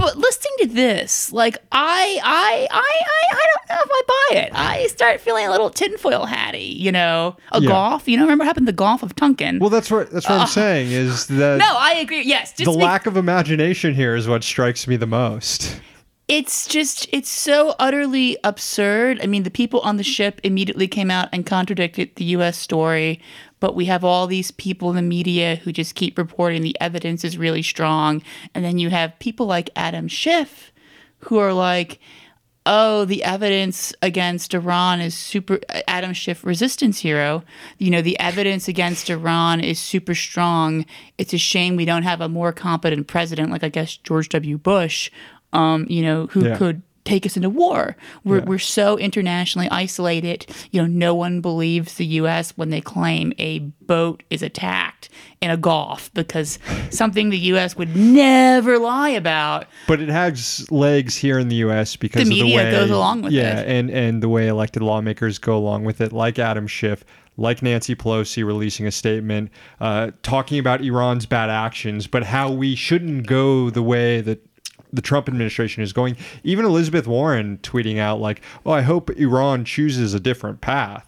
but 0.00 0.16
listening 0.16 0.54
to 0.60 0.66
this, 0.68 1.32
like 1.32 1.58
I, 1.70 2.18
I, 2.24 2.66
I, 2.70 2.76
I, 3.00 3.36
I 3.36 3.46
don't 3.46 3.76
know 3.76 3.82
if 3.84 3.90
I 3.92 4.02
buy 4.32 4.38
it. 4.40 4.50
I 4.54 4.86
start 4.88 5.20
feeling 5.20 5.46
a 5.46 5.50
little 5.50 5.70
tinfoil 5.70 6.24
hatty. 6.26 6.58
You 6.64 6.90
know, 6.92 7.36
a 7.52 7.60
Yeah. 7.60 7.68
golf. 7.68 8.08
You 8.08 8.16
know, 8.16 8.24
remember 8.24 8.42
what 8.42 8.48
happened 8.48 8.66
to 8.66 8.72
the 8.72 8.76
Gulf 8.76 9.02
of 9.02 9.14
Tonkin? 9.14 9.58
Well, 9.60 9.70
that's 9.70 9.90
what 9.90 10.10
that's 10.10 10.28
what 10.28 10.34
I'm 10.36 10.40
uh, 10.42 10.46
saying 10.46 10.90
is 10.90 11.26
that 11.38 11.58
no, 11.58 11.66
I 11.78 11.94
agree. 12.00 12.22
Yes, 12.24 12.52
just 12.54 12.64
the 12.64 12.72
lack 12.72 13.06
of 13.06 13.16
imagination 13.16 13.94
here 13.94 14.16
is 14.16 14.26
what 14.26 14.42
strikes 14.42 14.86
me 14.88 14.96
the 14.96 15.06
most. 15.06 15.80
it's 16.28 16.66
just 16.68 17.08
it's 17.12 17.28
so 17.30 17.74
utterly 17.78 18.36
absurd. 18.44 19.20
I 19.22 19.26
mean, 19.26 19.42
the 19.42 19.50
people 19.50 19.80
on 19.80 19.96
the 19.96 20.04
ship 20.04 20.40
immediately 20.44 20.88
came 20.88 21.10
out 21.10 21.28
and 21.32 21.44
contradicted 21.46 22.14
the 22.16 22.24
US 22.36 22.56
story, 22.56 23.20
but 23.60 23.74
we 23.74 23.84
have 23.84 24.02
all 24.04 24.26
these 24.26 24.50
people 24.50 24.90
in 24.90 24.96
the 24.96 25.02
media 25.02 25.56
who 25.56 25.72
just 25.72 25.94
keep 25.94 26.18
reporting 26.18 26.62
the 26.62 26.76
evidence 26.80 27.24
is 27.24 27.38
really 27.38 27.62
strong. 27.62 28.22
And 28.54 28.64
then 28.64 28.78
you 28.78 28.90
have 28.90 29.18
people 29.18 29.46
like 29.46 29.70
Adam 29.76 30.08
Schiff 30.08 30.72
who 31.20 31.38
are 31.38 31.52
like 31.52 32.00
Oh, 32.66 33.06
the 33.06 33.24
evidence 33.24 33.94
against 34.02 34.52
Iran 34.52 35.00
is 35.00 35.14
super. 35.14 35.60
Adam 35.88 36.12
Schiff, 36.12 36.44
resistance 36.44 37.00
hero. 37.00 37.42
You 37.78 37.90
know, 37.90 38.02
the 38.02 38.20
evidence 38.20 38.68
against 38.68 39.08
Iran 39.08 39.60
is 39.60 39.78
super 39.78 40.14
strong. 40.14 40.84
It's 41.16 41.32
a 41.32 41.38
shame 41.38 41.74
we 41.74 41.86
don't 41.86 42.02
have 42.02 42.20
a 42.20 42.28
more 42.28 42.52
competent 42.52 43.06
president, 43.08 43.50
like 43.50 43.64
I 43.64 43.70
guess 43.70 43.96
George 43.96 44.28
W. 44.28 44.58
Bush, 44.58 45.10
um, 45.54 45.86
you 45.88 46.02
know, 46.02 46.26
who 46.26 46.44
Yeah. 46.48 46.58
could 46.58 46.82
take 47.10 47.26
us 47.26 47.36
into 47.36 47.50
war. 47.50 47.96
We're, 48.24 48.38
Yeah. 48.38 48.44
we're 48.44 48.58
so 48.58 48.96
internationally 48.98 49.68
isolated. 49.70 50.46
You 50.70 50.82
know, 50.82 50.86
no 50.86 51.14
one 51.14 51.40
believes 51.40 51.94
the 51.94 52.06
U.S. 52.06 52.52
when 52.56 52.70
they 52.70 52.80
claim 52.80 53.32
a 53.38 53.58
boat 53.58 54.22
is 54.30 54.42
attacked 54.42 55.08
in 55.40 55.50
a 55.50 55.56
Gulf 55.56 56.12
because 56.14 56.58
something 56.90 57.30
the 57.30 57.38
U.S. 57.38 57.76
would 57.76 57.94
never 57.96 58.78
lie 58.78 59.10
about. 59.10 59.66
But 59.86 60.00
it 60.00 60.08
has 60.08 60.70
legs 60.70 61.16
here 61.16 61.38
in 61.38 61.48
the 61.48 61.56
U.S. 61.56 61.96
because 61.96 62.22
The 62.28 62.40
of 62.40 62.44
media 62.44 62.58
the 62.58 62.64
way 62.64 62.70
goes 62.70 62.90
along 62.90 63.22
with 63.22 63.32
yeah, 63.32 63.60
it. 63.60 63.68
and 63.68 63.90
and 63.90 64.22
the 64.22 64.28
way 64.28 64.48
elected 64.48 64.82
lawmakers 64.82 65.38
go 65.38 65.56
along 65.56 65.84
with 65.84 66.00
it, 66.00 66.12
like 66.12 66.38
Adam 66.38 66.66
Schiff, 66.66 67.04
like 67.36 67.62
Nancy 67.62 67.94
Pelosi 67.94 68.44
releasing 68.44 68.86
a 68.86 68.90
statement 68.92 69.50
uh, 69.80 70.10
talking 70.22 70.58
about 70.58 70.82
Iran's 70.82 71.26
bad 71.26 71.48
actions, 71.50 72.06
but 72.06 72.22
how 72.24 72.50
we 72.50 72.74
shouldn't 72.74 73.26
go 73.26 73.70
the 73.70 73.82
way 73.82 74.20
that 74.20 74.46
the 74.92 75.02
Trump 75.02 75.28
administration 75.28 75.82
is 75.82 75.92
going. 75.92 76.16
Even 76.44 76.64
Elizabeth 76.64 77.06
Warren 77.06 77.58
tweeting 77.62 77.98
out 77.98 78.20
like, 78.20 78.40
"Oh, 78.66 78.70
I 78.72 78.82
hope 78.82 79.10
Iran 79.10 79.64
chooses 79.64 80.14
a 80.14 80.20
different 80.20 80.60
path." 80.60 81.06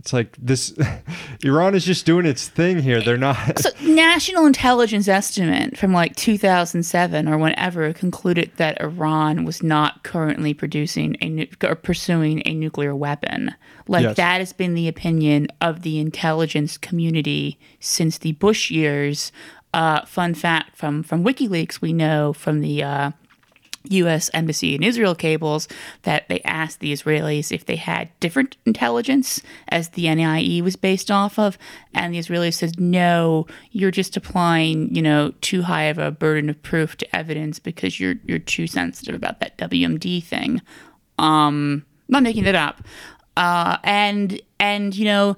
It's 0.00 0.12
like 0.12 0.36
this 0.36 0.76
Iran 1.44 1.74
is 1.74 1.84
just 1.84 2.04
doing 2.04 2.26
its 2.26 2.48
thing 2.48 2.80
here. 2.82 3.00
They're 3.00 3.16
not 3.16 3.58
So, 3.60 3.70
national 3.82 4.44
intelligence 4.44 5.06
estimate 5.08 5.78
from 5.78 5.92
like 5.92 6.16
2007 6.16 7.28
or 7.28 7.38
whenever 7.38 7.92
concluded 7.92 8.50
that 8.56 8.80
Iran 8.80 9.44
was 9.44 9.62
not 9.62 10.02
currently 10.02 10.52
producing 10.52 11.16
a 11.20 11.28
nu- 11.28 11.46
or 11.62 11.74
pursuing 11.76 12.42
a 12.44 12.54
nuclear 12.54 12.94
weapon. 12.94 13.54
Like 13.86 14.02
Yes. 14.02 14.16
that 14.16 14.38
has 14.40 14.52
been 14.52 14.74
the 14.74 14.88
opinion 14.88 15.46
of 15.60 15.82
the 15.82 15.98
intelligence 16.00 16.76
community 16.76 17.58
since 17.80 18.18
the 18.18 18.32
Bush 18.32 18.70
years. 18.70 19.30
Uh, 19.74 20.04
fun 20.04 20.34
fact 20.34 20.76
from 20.76 21.02
from 21.02 21.24
WikiLeaks, 21.24 21.80
we 21.80 21.92
know 21.92 22.32
from 22.32 22.60
the 22.60 22.80
uh, 22.80 23.10
U.S. 23.88 24.30
Embassy 24.32 24.76
in 24.76 24.84
Israel 24.84 25.16
cables 25.16 25.66
that 26.02 26.28
they 26.28 26.40
asked 26.42 26.78
the 26.78 26.92
Israelis 26.92 27.50
if 27.50 27.66
they 27.66 27.74
had 27.74 28.08
different 28.20 28.56
intelligence 28.64 29.42
as 29.66 29.88
the 29.88 30.14
NIE 30.14 30.62
was 30.62 30.76
based 30.76 31.10
off 31.10 31.40
of, 31.40 31.58
and 31.92 32.14
the 32.14 32.20
Israelis 32.20 32.54
says 32.54 32.78
no, 32.78 33.48
you're 33.72 33.90
just 33.90 34.16
applying, 34.16 34.94
you 34.94 35.02
know, 35.02 35.34
too 35.40 35.62
high 35.62 35.84
of 35.84 35.98
a 35.98 36.12
burden 36.12 36.48
of 36.48 36.62
proof 36.62 36.96
to 36.98 37.16
evidence 37.16 37.58
because 37.58 37.98
you're 37.98 38.14
you're 38.24 38.38
too 38.38 38.68
sensitive 38.68 39.16
about 39.16 39.40
that 39.40 39.58
WMD 39.58 40.22
thing. 40.22 40.62
Um, 41.18 41.84
I'm 42.08 42.12
not 42.12 42.22
making 42.22 42.44
that 42.44 42.54
up. 42.54 42.80
Uh, 43.36 43.78
and 43.82 44.40
and 44.60 44.94
you 44.94 45.04
know, 45.04 45.36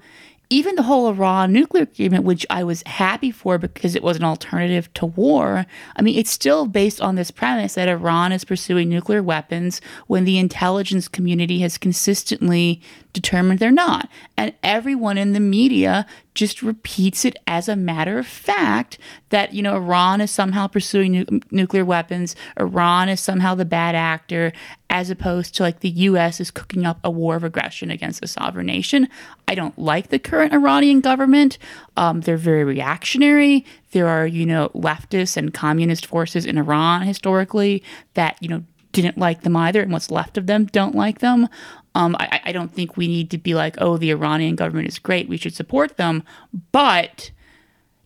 even 0.49 0.77
the 0.77 0.83
whole 0.83 1.09
Iran 1.09 1.53
nuclear 1.53 1.83
agreement, 1.83 2.25
which 2.25 2.47
I 2.49 2.63
was 2.63 2.83
happy 2.87 3.31
for 3.31 3.59
because 3.59 3.97
it 3.97 4.03
was 4.03 4.17
an 4.17 4.25
alternative 4.25 4.93
to 4.95 5.07
war. 5.07 5.67
I 5.97 6.03
mean, 6.03 6.19
it's 6.19 6.31
still 6.31 6.67
based 6.67 7.01
on 7.01 7.17
this 7.17 7.31
premise 7.31 7.75
that 7.75 7.89
Iran 7.89 8.33
is 8.33 8.45
pursuing 8.45 8.89
nuclear 8.89 9.23
weapons 9.23 9.81
when 10.07 10.25
the 10.25 10.39
intelligence 10.39 11.09
community 11.09 11.61
has 11.61 11.79
consistently 11.79 12.81
determined 13.13 13.59
they're 13.59 13.71
not, 13.73 14.09
and 14.37 14.55
everyone 14.63 15.19
in 15.19 15.33
the 15.33 15.41
media 15.41 16.07
just 16.37 16.63
repeats 16.63 17.25
it 17.25 17.37
as 17.47 17.67
a 17.67 17.75
matter 17.75 18.19
of 18.19 18.27
fact 18.27 18.99
that 19.31 19.55
you 19.55 19.63
know 19.63 19.75
Iran 19.75 20.21
is 20.21 20.31
somehow 20.31 20.69
pursuing 20.69 21.13
nu- 21.13 21.41
nuclear 21.51 21.85
weapons. 21.85 22.37
Iran 22.61 23.09
is 23.09 23.21
somehow 23.21 23.55
the 23.55 23.65
bad 23.65 23.95
actor, 23.95 24.53
as 24.91 25.11
opposed 25.11 25.57
to 25.57 25.63
like 25.63 25.81
the 25.81 25.89
U.S. 25.89 26.39
is 26.39 26.51
cooking 26.53 26.85
up 26.85 27.01
a 27.03 27.11
war 27.11 27.35
of 27.35 27.43
aggression 27.43 27.91
against 27.91 28.23
a 28.23 28.29
sovereign 28.29 28.67
nation. 28.67 29.09
I 29.49 29.55
don't 29.55 29.77
like 29.79 30.11
the 30.11 30.19
current 30.19 30.53
Iranian 30.53 31.01
government. 31.01 31.59
Um, 31.97 32.21
they're 32.21 32.37
very 32.37 32.63
reactionary. 32.63 33.65
There 33.91 34.07
are 34.07 34.27
you 34.27 34.47
know 34.47 34.69
leftist 34.75 35.37
and 35.37 35.53
communist 35.53 36.07
forces 36.07 36.45
in 36.45 36.59
Iran 36.59 37.03
historically 37.03 37.83
that 38.15 38.37
you 38.41 38.49
know 38.49 38.63
didn't 38.93 39.19
like 39.19 39.43
them 39.43 39.57
either, 39.57 39.83
and 39.83 39.93
what's 39.93 40.11
left 40.11 40.39
of 40.39 40.47
them 40.47 40.67
don't 40.67 40.95
like 40.95 41.19
them. 41.19 41.49
Um, 41.97 42.15
I, 42.21 42.43
I 42.45 42.53
don't 42.53 42.75
think 42.75 42.99
we 42.99 43.09
need 43.09 43.31
to 43.31 43.39
be 43.39 43.55
like, 43.55 43.77
oh, 43.79 43.97
the 43.97 44.11
Iranian 44.11 44.55
government 44.55 44.87
is 44.87 44.99
great. 44.99 45.31
We 45.31 45.39
should 45.39 45.55
support 45.55 45.97
them. 45.97 46.25
But, 46.71 47.31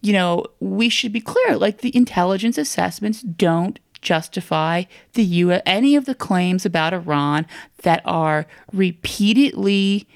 you 0.00 0.12
know, 0.12 0.46
we 0.60 0.88
should 0.88 1.12
be 1.12 1.20
clear 1.20 1.56
like 1.56 1.78
the 1.78 1.94
intelligence 1.96 2.56
assessments 2.56 3.20
don't 3.20 3.80
justify 4.00 4.84
the 5.14 5.24
U 5.24 5.50
any 5.66 5.96
of 5.96 6.04
the 6.04 6.14
claims 6.14 6.64
about 6.64 6.94
Iran 6.94 7.46
that 7.82 8.00
are 8.04 8.46
repeatedly 8.72 10.06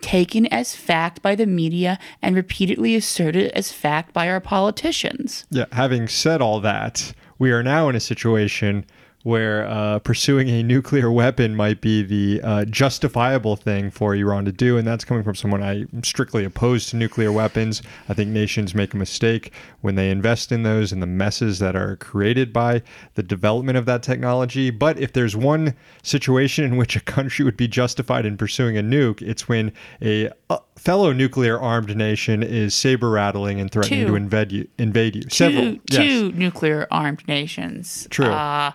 taken 0.00 0.46
as 0.46 0.76
fact 0.76 1.20
by 1.20 1.34
the 1.34 1.46
media 1.46 1.98
and 2.22 2.36
repeatedly 2.36 2.94
asserted 2.94 3.50
as 3.50 3.72
fact 3.72 4.12
by 4.12 4.28
our 4.28 4.40
politicians. 4.40 5.44
Yeah, 5.50 5.64
having 5.72 6.06
said 6.06 6.40
all 6.40 6.60
that, 6.60 7.12
we 7.38 7.50
are 7.50 7.64
now 7.64 7.88
in 7.88 7.96
a 7.96 8.00
situation 8.00 8.86
where 9.24 9.66
uh, 9.66 9.98
pursuing 10.00 10.50
a 10.50 10.62
nuclear 10.62 11.10
weapon 11.10 11.56
might 11.56 11.80
be 11.80 12.02
the 12.02 12.40
uh, 12.44 12.64
justifiable 12.66 13.56
thing 13.56 13.90
for 13.90 14.14
Iran 14.14 14.44
to 14.44 14.52
do. 14.52 14.76
And 14.76 14.86
that's 14.86 15.02
coming 15.02 15.24
from 15.24 15.34
someone 15.34 15.62
I'm 15.62 16.02
strictly 16.04 16.44
opposed 16.44 16.90
to 16.90 16.96
nuclear 16.96 17.32
weapons. 17.32 17.82
I 18.10 18.14
think 18.14 18.30
nations 18.30 18.74
make 18.74 18.92
a 18.92 18.98
mistake 18.98 19.50
when 19.80 19.94
they 19.94 20.10
invest 20.10 20.52
in 20.52 20.62
those 20.62 20.92
and 20.92 21.02
the 21.02 21.06
messes 21.06 21.58
that 21.58 21.74
are 21.74 21.96
created 21.96 22.52
by 22.52 22.82
the 23.14 23.22
development 23.22 23.78
of 23.78 23.86
that 23.86 24.02
technology. 24.02 24.68
But 24.68 25.00
if 25.00 25.14
there's 25.14 25.34
one 25.34 25.74
situation 26.02 26.64
in 26.64 26.76
which 26.76 26.94
a 26.94 27.00
country 27.00 27.46
would 27.46 27.56
be 27.56 27.66
justified 27.66 28.26
in 28.26 28.36
pursuing 28.36 28.76
a 28.76 28.82
nuke, 28.82 29.22
it's 29.22 29.48
when 29.48 29.72
a 30.02 30.28
uh, 30.50 30.58
fellow 30.76 31.14
nuclear 31.14 31.58
armed 31.58 31.96
nation 31.96 32.42
is 32.42 32.74
saber 32.74 33.08
rattling 33.08 33.58
and 33.58 33.70
threatening 33.70 34.00
Two. 34.00 34.08
to 34.08 34.14
invade 34.16 34.52
you. 34.52 34.68
Invade 34.76 35.16
you. 35.16 35.22
Several. 35.30 35.76
two, 35.76 35.80
yes. 35.90 36.02
two 36.02 36.32
nuclear 36.32 36.86
armed 36.90 37.26
nations. 37.26 38.06
True. 38.10 38.26
Uh, 38.26 38.72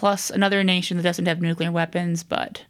plus 0.00 0.30
another 0.30 0.64
nation 0.64 0.96
that 0.96 1.02
doesn't 1.02 1.26
have 1.26 1.42
nuclear 1.42 1.70
weapons, 1.70 2.22
but 2.24 2.64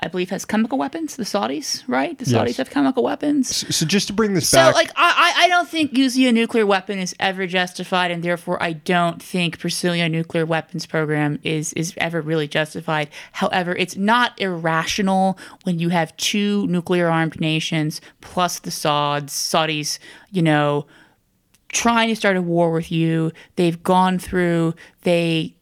I 0.00 0.06
believe 0.06 0.30
has 0.30 0.44
chemical 0.44 0.78
weapons. 0.78 1.16
The 1.16 1.24
Saudis, 1.24 1.82
right? 1.88 2.16
The 2.16 2.24
Saudis 2.24 2.46
Yes. 2.46 2.56
have 2.58 2.70
chemical 2.70 3.02
weapons. 3.02 3.74
So 3.74 3.84
just 3.84 4.06
to 4.06 4.12
bring 4.12 4.34
this 4.34 4.48
So, 4.48 4.58
back, 4.58 4.72
so 4.72 4.78
like, 4.78 4.90
I, 4.94 5.10
I 5.36 5.44
I 5.44 5.48
don't 5.48 5.68
think 5.68 5.98
using 5.98 6.24
a 6.26 6.30
nuclear 6.32 6.64
weapon 6.64 7.00
is 7.00 7.16
ever 7.18 7.48
justified, 7.48 8.12
and 8.12 8.22
therefore, 8.22 8.62
I 8.62 8.74
don't 8.74 9.20
think 9.20 9.58
pursuing 9.58 10.00
a 10.00 10.08
nuclear 10.08 10.46
weapons 10.46 10.86
program 10.86 11.40
is 11.42 11.72
is 11.72 11.94
ever 11.96 12.20
really 12.20 12.46
justified. 12.46 13.08
However, 13.32 13.74
it's 13.74 13.96
not 13.96 14.40
irrational 14.40 15.36
when 15.64 15.80
you 15.80 15.88
have 15.88 16.16
two 16.16 16.64
nuclear 16.68 17.08
armed 17.08 17.40
nations 17.40 18.00
plus 18.20 18.60
the 18.60 18.70
Sauds, 18.70 19.32
Saudis, 19.32 19.98
you 20.30 20.42
know, 20.42 20.86
trying 21.70 22.08
to 22.08 22.14
start 22.14 22.36
a 22.36 22.42
war 22.42 22.70
with 22.70 22.92
you. 22.92 23.32
They've 23.56 23.82
gone 23.82 24.20
through. 24.20 24.74
They 25.02 25.56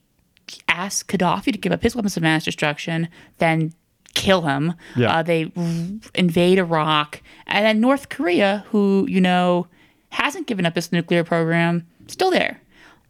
asked 0.77 1.09
Gaddafi 1.09 1.53
to 1.53 1.59
give 1.59 1.73
up 1.73 1.83
his 1.83 1.97
weapons 1.97 2.17
of 2.17 2.23
mass 2.23 2.45
destruction, 2.45 3.09
then 3.39 3.73
kill 4.15 4.43
him. 4.43 4.75
Yeah. 4.97 5.17
Uh, 5.19 5.23
they 5.23 5.53
r- 5.57 6.11
invade 6.15 6.59
Iraq, 6.59 7.23
and 7.47 7.65
then 7.65 7.81
North 7.81 8.09
Korea, 8.09 8.65
who 8.71 9.07
you 9.09 9.21
know 9.21 9.67
hasn't 10.11 10.47
given 10.47 10.67
up 10.67 10.77
its 10.77 10.93
nuclear 10.93 11.25
program, 11.25 11.87
still 12.07 12.31
there. 12.31 12.61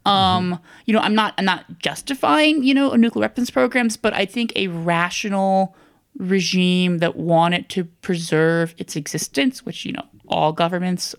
Um, 0.05 0.59
you 0.85 0.93
know, 0.93 1.01
I'm 1.01 1.15
not 1.15 1.33
I'm 1.37 1.45
not 1.45 1.79
justifying 1.79 2.63
you 2.63 2.73
know 2.73 2.95
nuclear 2.95 3.21
weapons 3.21 3.49
programs, 3.51 3.97
but 3.97 4.13
I 4.13 4.25
think 4.25 4.53
a 4.55 4.67
rational 4.67 5.75
regime 6.17 6.97
that 6.99 7.15
wanted 7.15 7.69
to 7.69 7.83
preserve 7.83 8.73
its 8.77 8.95
existence, 8.95 9.65
which 9.65 9.85
you 9.85 9.91
know 9.91 10.05
all 10.27 10.53
governments 10.53 11.13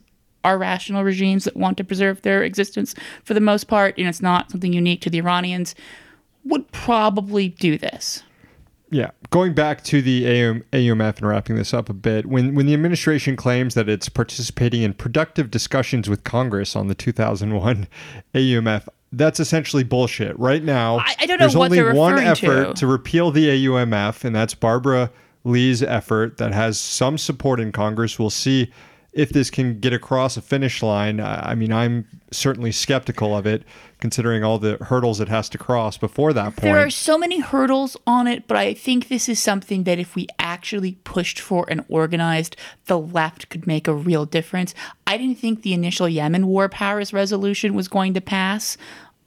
are 0.45 0.57
rational 0.57 1.05
regimes 1.05 1.45
that 1.45 1.57
want 1.57 1.77
to 1.77 1.85
preserve 1.85 2.23
their 2.23 2.43
existence 2.43 2.95
for 3.25 3.35
the 3.35 3.41
most 3.41 3.65
part, 3.65 3.97
and 3.99 4.07
it's 4.07 4.23
not 4.23 4.51
something 4.51 4.73
unique 4.73 5.01
to 5.03 5.11
the 5.11 5.19
Iranians, 5.19 5.75
would 6.49 6.71
probably 6.73 7.49
do 7.49 7.79
this. 7.79 8.23
yeah, 8.91 9.11
going 9.31 9.53
back 9.55 9.85
to 9.85 10.01
the 10.03 10.27
AUM, 10.27 10.65
AUMF 10.73 11.19
and 11.19 11.29
wrapping 11.29 11.57
this 11.57 11.75
up 11.75 11.89
a 11.91 11.93
bit, 11.95 12.27
when 12.27 12.55
when 12.55 12.67
the 12.67 12.75
administration 12.75 13.37
claims 13.37 13.75
that 13.75 13.89
it's 13.89 14.09
participating 14.09 14.83
in 14.83 14.95
productive 14.95 15.51
discussions 15.51 16.09
with 16.09 16.25
Congress 16.25 16.75
on 16.75 16.87
the 16.89 16.95
2001 16.95 17.87
AUMF, 18.35 18.89
that's 19.13 19.41
essentially 19.41 19.85
bullshit. 19.85 20.39
Right 20.39 20.63
now, 20.65 20.99
I- 20.99 21.15
I 21.21 21.27
don't 21.27 21.39
know 21.39 21.45
there's 21.45 21.57
only 21.57 21.83
one 21.93 22.19
effort 22.19 22.77
to. 22.77 22.87
repeal 22.87 23.31
the 23.31 23.49
AUMF, 23.49 24.25
and 24.25 24.35
that's 24.35 24.55
Barbara 24.55 25.11
Lee's 25.45 25.83
effort 25.83 26.37
that 26.39 26.53
has 26.53 26.79
some 26.81 27.17
support 27.19 27.61
in 27.61 27.73
Congress. 27.73 28.19
We'll 28.19 28.29
see 28.31 28.71
if 29.19 29.31
this 29.31 29.51
can 29.51 29.81
get 29.81 29.93
across 29.93 30.37
a 30.37 30.41
finish 30.41 30.81
line. 30.81 31.19
I 31.19 31.57
mean, 31.57 31.73
I'm 31.73 32.07
certainly 32.31 32.71
skeptical 32.71 33.37
of 33.37 33.47
it, 33.47 33.65
considering 33.99 34.45
all 34.45 34.61
the 34.61 34.77
hurdles 34.77 35.21
it 35.21 35.29
has 35.29 35.49
to 35.49 35.59
cross 35.59 35.99
before 35.99 36.33
that 36.35 36.55
point. 36.55 36.61
There 36.61 36.79
are 36.79 36.89
so 36.89 37.19
many 37.19 37.41
hurdles 37.41 37.97
on 38.07 38.29
it, 38.29 38.47
but 38.47 38.57
I 38.57 38.75
think 38.75 39.09
this 39.09 39.29
is 39.29 39.41
something 39.41 39.83
that 39.83 39.99
if 39.99 40.15
we 40.15 40.29
actually 40.39 40.93
pushed 41.03 41.41
for 41.41 41.67
and 41.69 41.85
organized, 41.89 42.55
the 42.87 42.97
left 42.97 43.49
could 43.49 43.67
make 43.67 43.89
a 43.89 43.93
real 43.93 44.25
difference. 44.25 44.73
I 45.05 45.17
didn't 45.19 45.39
think 45.39 45.63
the 45.63 45.73
initial 45.73 46.09
Yemen 46.09 46.47
War 46.47 46.69
Powers 46.69 47.13
resolution 47.13 47.75
was 47.75 47.89
going 47.89 48.15
to 48.15 48.21
pass, 48.21 48.77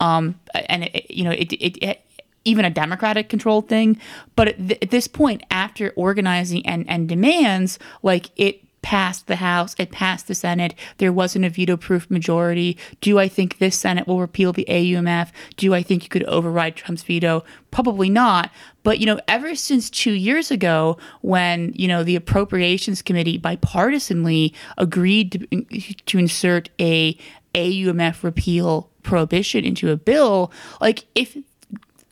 um, 0.00 0.40
and 0.54 0.84
it, 0.84 1.10
you 1.10 1.24
know, 1.24 1.32
it, 1.32 1.52
it, 1.52 1.76
it 1.84 2.00
even 2.46 2.64
a 2.64 2.70
Democratic 2.70 3.28
controlled 3.28 3.68
thing. 3.68 4.00
But 4.36 4.48
at, 4.48 4.56
th- 4.56 4.78
at 4.80 4.90
this 4.90 5.06
point, 5.06 5.42
after 5.50 5.92
organizing 5.96 6.66
and, 6.66 6.88
and 6.88 7.08
demands, 7.08 7.78
like 8.02 8.30
it 8.36 8.61
passed 8.82 9.26
the 9.26 9.36
House, 9.36 9.74
it 9.78 9.90
passed 9.90 10.28
the 10.28 10.34
Senate. 10.34 10.74
There 10.98 11.12
wasn't 11.12 11.44
a 11.44 11.50
veto 11.50 11.76
proof 11.76 12.10
majority. 12.10 12.76
Do 13.00 13.18
I 13.18 13.28
think 13.28 13.58
this 13.58 13.76
Senate 13.76 14.06
will 14.06 14.20
repeal 14.20 14.52
the 14.52 14.66
AUMF? 14.68 15.30
Do 15.56 15.72
I 15.72 15.82
think 15.82 16.02
you 16.02 16.08
could 16.08 16.24
override 16.24 16.76
Trump's 16.76 17.02
veto? 17.02 17.44
Probably 17.70 18.10
not. 18.10 18.50
But, 18.82 18.98
you 18.98 19.06
know, 19.06 19.20
ever 19.28 19.54
since 19.54 19.88
two 19.88 20.12
years 20.12 20.50
ago, 20.50 20.98
when, 21.20 21.72
you 21.74 21.88
know, 21.88 22.02
the 22.02 22.16
Appropriations 22.16 23.00
Committee 23.00 23.38
bipartisanly 23.38 24.52
agreed 24.76 25.32
to, 25.32 25.94
to 26.06 26.18
insert 26.18 26.68
a 26.80 27.16
AUMF 27.54 28.22
repeal 28.22 28.90
prohibition 29.02 29.64
into 29.64 29.90
a 29.90 29.96
bill, 29.96 30.52
like 30.80 31.04
if 31.14 31.36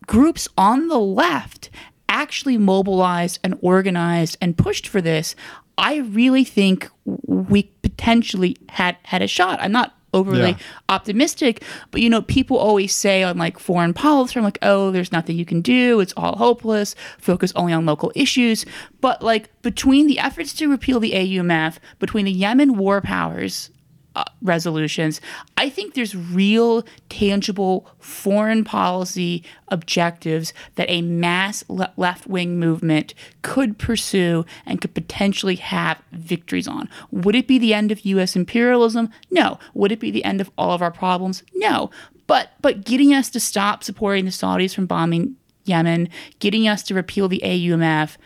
groups 0.06 0.48
on 0.56 0.88
the 0.88 0.98
left 0.98 1.70
actually 2.08 2.58
mobilized 2.58 3.38
and 3.44 3.56
organized 3.62 4.36
and 4.40 4.58
pushed 4.58 4.86
for 4.86 5.00
this, 5.00 5.36
I 5.80 5.96
really 5.98 6.44
think 6.44 6.88
we 7.26 7.64
potentially 7.82 8.56
had 8.68 8.96
had 9.02 9.22
a 9.22 9.26
shot. 9.26 9.58
I'm 9.62 9.72
not 9.72 9.94
overly 10.12 10.50
Yeah. 10.50 10.56
optimistic, 10.88 11.62
but 11.92 12.00
you 12.00 12.10
know, 12.10 12.20
people 12.22 12.56
always 12.58 12.94
say 12.94 13.22
on 13.22 13.38
like 13.38 13.58
foreign 13.58 13.94
policy, 13.94 14.38
I'm 14.38 14.44
like, 14.44 14.58
oh, 14.60 14.90
there's 14.90 15.12
nothing 15.12 15.36
you 15.36 15.44
can 15.44 15.60
do. 15.60 16.00
It's 16.00 16.12
all 16.16 16.36
hopeless. 16.36 16.94
Focus 17.18 17.52
only 17.56 17.72
on 17.72 17.86
local 17.86 18.10
issues. 18.16 18.66
But 19.00 19.22
like 19.22 19.50
between 19.62 20.06
the 20.08 20.18
efforts 20.18 20.52
to 20.54 20.68
repeal 20.68 20.98
the 21.00 21.12
AUMF, 21.12 21.76
between 22.00 22.24
the 22.24 22.32
Yemen 22.32 22.76
war 22.76 23.00
powers 23.00 23.70
uh, 24.16 24.24
resolutions. 24.42 25.20
I 25.56 25.68
think 25.68 25.94
there's 25.94 26.16
real, 26.16 26.84
tangible 27.08 27.88
foreign 27.98 28.64
policy 28.64 29.44
objectives 29.68 30.52
that 30.74 30.90
a 30.90 31.02
mass 31.02 31.64
le- 31.68 31.92
left 31.96 32.26
wing 32.26 32.58
movement 32.58 33.14
could 33.42 33.78
pursue 33.78 34.44
and 34.66 34.80
could 34.80 34.94
potentially 34.94 35.56
have 35.56 36.02
victories 36.12 36.66
on. 36.66 36.88
Would 37.10 37.34
it 37.34 37.46
be 37.46 37.58
the 37.58 37.74
end 37.74 37.92
of 37.92 38.04
U.S. 38.04 38.34
imperialism? 38.34 39.10
No. 39.30 39.58
Would 39.74 39.92
it 39.92 40.00
be 40.00 40.10
the 40.10 40.24
end 40.24 40.40
of 40.40 40.50
all 40.58 40.72
of 40.72 40.82
our 40.82 40.90
problems? 40.90 41.42
No. 41.54 41.90
But 42.26 42.50
but 42.60 42.84
getting 42.84 43.12
us 43.12 43.28
to 43.30 43.40
stop 43.40 43.82
supporting 43.82 44.24
the 44.24 44.30
Saudis 44.30 44.74
from 44.74 44.86
bombing 44.86 45.36
Yemen, 45.64 46.08
getting 46.38 46.66
us 46.66 46.82
to 46.84 46.94
repeal 46.94 47.28
the 47.28 47.42
AUMF, 47.44 48.16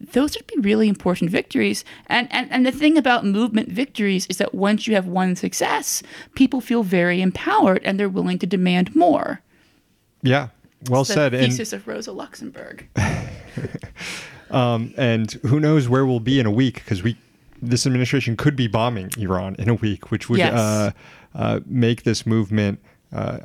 those 0.00 0.36
would 0.36 0.46
be 0.46 0.56
really 0.60 0.88
important 0.88 1.30
victories. 1.30 1.84
And, 2.06 2.28
and 2.30 2.50
and 2.50 2.64
the 2.64 2.72
thing 2.72 2.96
about 2.96 3.24
movement 3.24 3.68
victories 3.68 4.26
is 4.28 4.36
that 4.38 4.54
once 4.54 4.86
you 4.86 4.94
have 4.94 5.06
one 5.06 5.36
success, 5.36 6.02
people 6.34 6.60
feel 6.60 6.82
very 6.82 7.20
empowered 7.20 7.82
and 7.84 7.98
they're 7.98 8.08
willing 8.08 8.38
to 8.38 8.46
demand 8.46 8.94
more. 8.94 9.40
yeah, 10.22 10.48
well 10.88 11.04
The 11.04 11.12
said. 11.14 11.34
And 11.34 11.46
thesis 11.52 11.72
of 11.72 11.86
Rosa 11.88 12.12
Luxemburg. 12.12 12.86
Um, 14.50 14.94
and 14.96 15.30
who 15.44 15.60
knows 15.60 15.90
where 15.90 16.06
we'll 16.06 16.20
be 16.20 16.40
in 16.40 16.46
a 16.46 16.50
week 16.50 16.76
because 16.76 17.02
we 17.02 17.18
this 17.60 17.86
administration 17.86 18.34
could 18.36 18.56
be 18.56 18.66
bombing 18.66 19.10
Iran 19.18 19.56
in 19.58 19.68
a 19.68 19.74
week, 19.74 20.10
which 20.10 20.30
would 20.30 20.38
Yes. 20.38 20.54
uh, 20.58 20.90
uh, 21.34 21.60
make 21.66 22.04
this 22.04 22.24
movement 22.24 22.78
uh, 23.12 23.40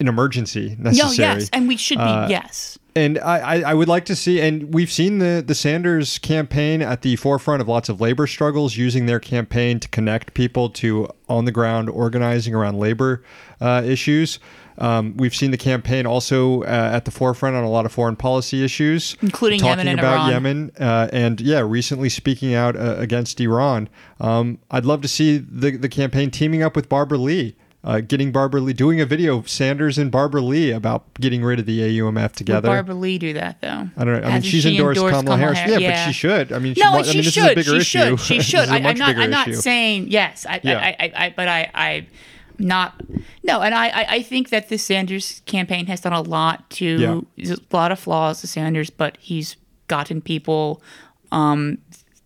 an 0.00 0.08
emergency 0.08 0.76
no, 0.78 0.90
necessary. 0.90 1.40
yes, 1.40 1.50
and 1.52 1.68
we 1.68 1.76
should 1.76 1.98
be 1.98 2.04
Uh, 2.04 2.28
yes. 2.28 2.78
And 2.96 3.18
I, 3.20 3.38
I, 3.38 3.60
I 3.70 3.74
would 3.74 3.86
like 3.86 4.06
to 4.06 4.16
see, 4.16 4.40
and 4.40 4.74
we've 4.74 4.90
seen 4.90 5.18
the, 5.18 5.42
the 5.46 5.54
Sanders 5.54 6.18
campaign 6.18 6.82
at 6.82 7.02
the 7.02 7.14
forefront 7.14 7.62
of 7.62 7.68
lots 7.68 7.88
of 7.88 8.00
labor 8.00 8.26
struggles, 8.26 8.76
using 8.76 9.06
their 9.06 9.20
campaign 9.20 9.78
to 9.78 9.88
connect 9.88 10.34
people 10.34 10.68
to 10.70 11.08
on 11.28 11.44
the 11.44 11.52
ground 11.52 11.90
organizing 11.90 12.54
around 12.54 12.78
labor 12.78 13.22
uh, 13.60 13.82
issues. 13.84 14.40
Um, 14.78 15.16
we've 15.16 15.34
seen 15.34 15.50
the 15.50 15.58
campaign 15.58 16.06
also 16.06 16.62
uh, 16.62 16.90
at 16.92 17.04
the 17.04 17.10
forefront 17.10 17.56
on 17.56 17.64
a 17.64 17.70
lot 17.70 17.84
of 17.84 17.92
foreign 17.92 18.16
policy 18.16 18.64
issues, 18.64 19.16
Including 19.22 19.60
talking 19.60 19.86
Yemen 19.86 19.98
about 19.98 20.14
Iran. 20.14 20.30
Yemen, 20.30 20.72
uh, 20.80 21.08
and 21.12 21.40
yeah, 21.40 21.60
recently 21.60 22.08
speaking 22.08 22.54
out 22.54 22.76
uh, 22.76 22.94
against 22.98 23.40
Iran. 23.40 23.88
Um, 24.20 24.58
I'd 24.70 24.84
love 24.84 25.02
to 25.02 25.08
see 25.08 25.38
the 25.38 25.76
the 25.76 25.88
campaign 25.88 26.30
teaming 26.30 26.62
up 26.62 26.76
with 26.76 26.88
Barbara 26.88 27.18
Lee. 27.18 27.56
Uh, 27.84 28.00
getting 28.00 28.32
Barbara 28.32 28.60
Lee, 28.60 28.72
doing 28.72 29.00
a 29.00 29.06
video 29.06 29.38
of 29.38 29.48
Sanders 29.48 29.98
and 29.98 30.10
Barbara 30.10 30.40
Lee 30.40 30.72
about 30.72 31.14
getting 31.14 31.44
rid 31.44 31.60
of 31.60 31.66
the 31.66 31.78
AUMF 31.78 32.14
Would 32.22 32.32
together. 32.34 32.68
Barbara 32.68 32.94
Lee 32.96 33.18
do 33.18 33.32
that 33.34 33.60
though? 33.60 33.88
I 33.96 34.04
don't 34.04 34.20
know. 34.20 34.26
I 34.28 34.32
mean, 34.32 34.42
she's 34.42 34.64
she 34.64 34.76
endorsed, 34.76 35.00
Kamala, 35.00 35.36
Harris. 35.36 35.58
Harris? 35.60 35.80
Yeah, 35.80 35.90
but 36.04 36.06
she 36.06 36.12
should. 36.12 36.52
I 36.52 36.58
mean, 36.58 36.74
she, 36.74 36.82
no, 36.82 36.90
wa- 36.90 36.98
and 36.98 37.06
I 37.06 37.10
she 37.12 37.18
mean, 37.18 37.24
this 37.24 37.34
should. 37.34 37.44
is 37.44 37.50
a 37.52 37.54
bigger 37.54 37.70
she 37.84 37.98
issue. 37.98 38.16
should. 38.16 38.20
She 38.20 38.40
should. 38.42 38.68
I, 38.68 38.76
I'm 38.78 38.96
not. 38.98 39.16
I'm 39.16 39.30
not 39.30 39.46
issue. 39.48 39.58
saying 39.60 40.08
yes. 40.10 40.44
I, 40.44 40.60
Yeah. 40.64 40.78
I, 40.78 40.96
I, 40.98 41.12
I, 41.26 41.34
but 41.36 41.46
I, 41.46 41.70
I, 41.72 42.06
not. 42.58 43.00
No, 43.44 43.60
and 43.60 43.72
I, 43.72 43.88
I, 43.90 44.06
I 44.16 44.22
think 44.22 44.48
that 44.50 44.68
the 44.70 44.76
Sanders 44.76 45.40
campaign 45.46 45.86
has 45.86 46.00
done 46.00 46.12
a 46.12 46.20
lot 46.22 46.68
to. 46.70 46.84
Yeah. 47.36 47.52
A 47.54 47.76
lot 47.76 47.92
of 47.92 48.00
flaws 48.00 48.40
to 48.40 48.48
Sanders, 48.48 48.90
but 48.90 49.16
he's 49.20 49.56
gotten 49.86 50.20
people 50.20 50.82
um, 51.30 51.78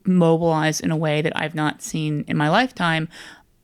mobilized 0.06 0.82
in 0.82 0.90
a 0.90 0.96
way 0.96 1.20
that 1.20 1.34
I've 1.36 1.54
not 1.54 1.82
seen 1.82 2.24
in 2.26 2.38
my 2.38 2.48
lifetime. 2.48 3.10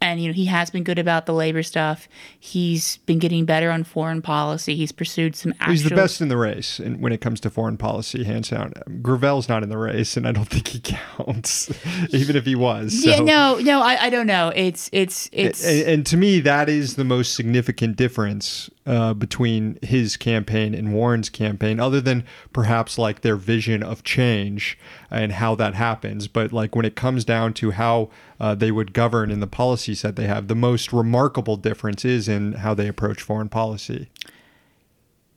And 0.01 0.21
you 0.21 0.29
know 0.29 0.35
he 0.35 0.47
has 0.47 0.71
been 0.71 0.85
good 0.85 0.99
about 0.99 1.27
the 1.27 1.35
labor 1.35 1.63
stuff. 1.63 2.09
He's 2.39 2.99
been 2.99 3.19
getting 3.19 3.45
better 3.45 3.71
on 3.71 3.85
foreign 3.85 4.23
policy. 4.23 4.77
He's 4.77 4.93
pursued 4.93 5.35
some. 5.35 5.53
Actual, 5.61 5.73
He's 5.73 5.85
the 5.85 5.95
best 5.95 6.21
in 6.21 6.29
the 6.29 6.37
race 6.37 6.79
and 6.79 7.01
when 7.01 7.13
it 7.13 7.21
comes 7.21 7.41
to 7.41 7.51
foreign 7.51 7.77
policy, 7.77 8.25
hands 8.25 8.51
down. 8.51 8.73
Gravel's 9.03 9.49
not 9.49 9.63
in 9.63 9.69
the 9.69 9.79
race, 9.79 10.17
and 10.17 10.27
I 10.27 10.33
don't 10.33 10.45
think 10.49 10.69
he 10.69 10.81
counts, 10.81 11.71
even 12.11 12.37
if 12.37 12.45
he 12.45 12.55
was. 12.55 13.03
So. 13.03 13.11
Yeah, 13.11 13.21
no, 13.21 13.59
no, 13.59 13.81
I, 13.81 14.05
I 14.05 14.11
don't 14.11 14.27
know. 14.27 14.53
It's 14.55 14.89
it's 14.93 15.29
it's. 15.33 15.65
and, 15.65 15.89
and 15.89 16.07
to 16.07 16.17
me, 16.17 16.41
that 16.41 16.69
is 16.69 16.97
the 16.97 17.05
most 17.05 17.35
significant 17.35 17.97
difference 17.97 18.71
uh, 18.89 19.13
between 19.13 19.79
his 19.83 20.17
campaign 20.17 20.75
and 20.75 20.95
Warren's 20.95 21.29
campaign, 21.29 21.79
other 21.79 22.01
than 22.01 22.25
perhaps 22.55 22.97
like 22.97 23.21
their 23.21 23.37
vision 23.37 23.83
of 23.83 24.03
change 24.03 24.79
and 25.11 25.33
how 25.33 25.55
that 25.57 25.75
happens. 25.75 26.27
But 26.27 26.55
like 26.55 26.75
when 26.75 26.87
it 26.87 26.97
comes 26.97 27.23
down 27.27 27.53
to 27.55 27.73
how 27.73 28.09
uh, 28.41 28.55
they 28.55 28.71
would 28.71 28.95
govern 28.95 29.31
and 29.31 29.43
the 29.43 29.47
policies 29.47 30.01
that 30.01 30.17
they 30.17 30.27
have, 30.27 30.49
the 30.49 30.55
most 30.55 30.91
remarkable 30.91 31.59
difference 31.59 32.03
is 32.07 32.29
in 32.29 32.55
how 32.55 32.73
they 32.73 32.89
approach 32.89 33.21
foreign 33.21 33.51
policy. 33.51 34.09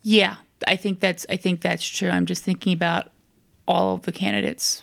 Yeah, 0.01 0.37
I 0.65 0.77
think 0.77 1.01
that's 1.01 1.25
I 1.29 1.35
think 1.35 1.59
that's 1.59 1.85
true. 1.85 2.09
I'm 2.09 2.25
just 2.25 2.45
thinking 2.45 2.71
about 2.71 3.11
all 3.67 3.95
of 3.95 4.03
the 4.03 4.13
candidates' 4.13 4.81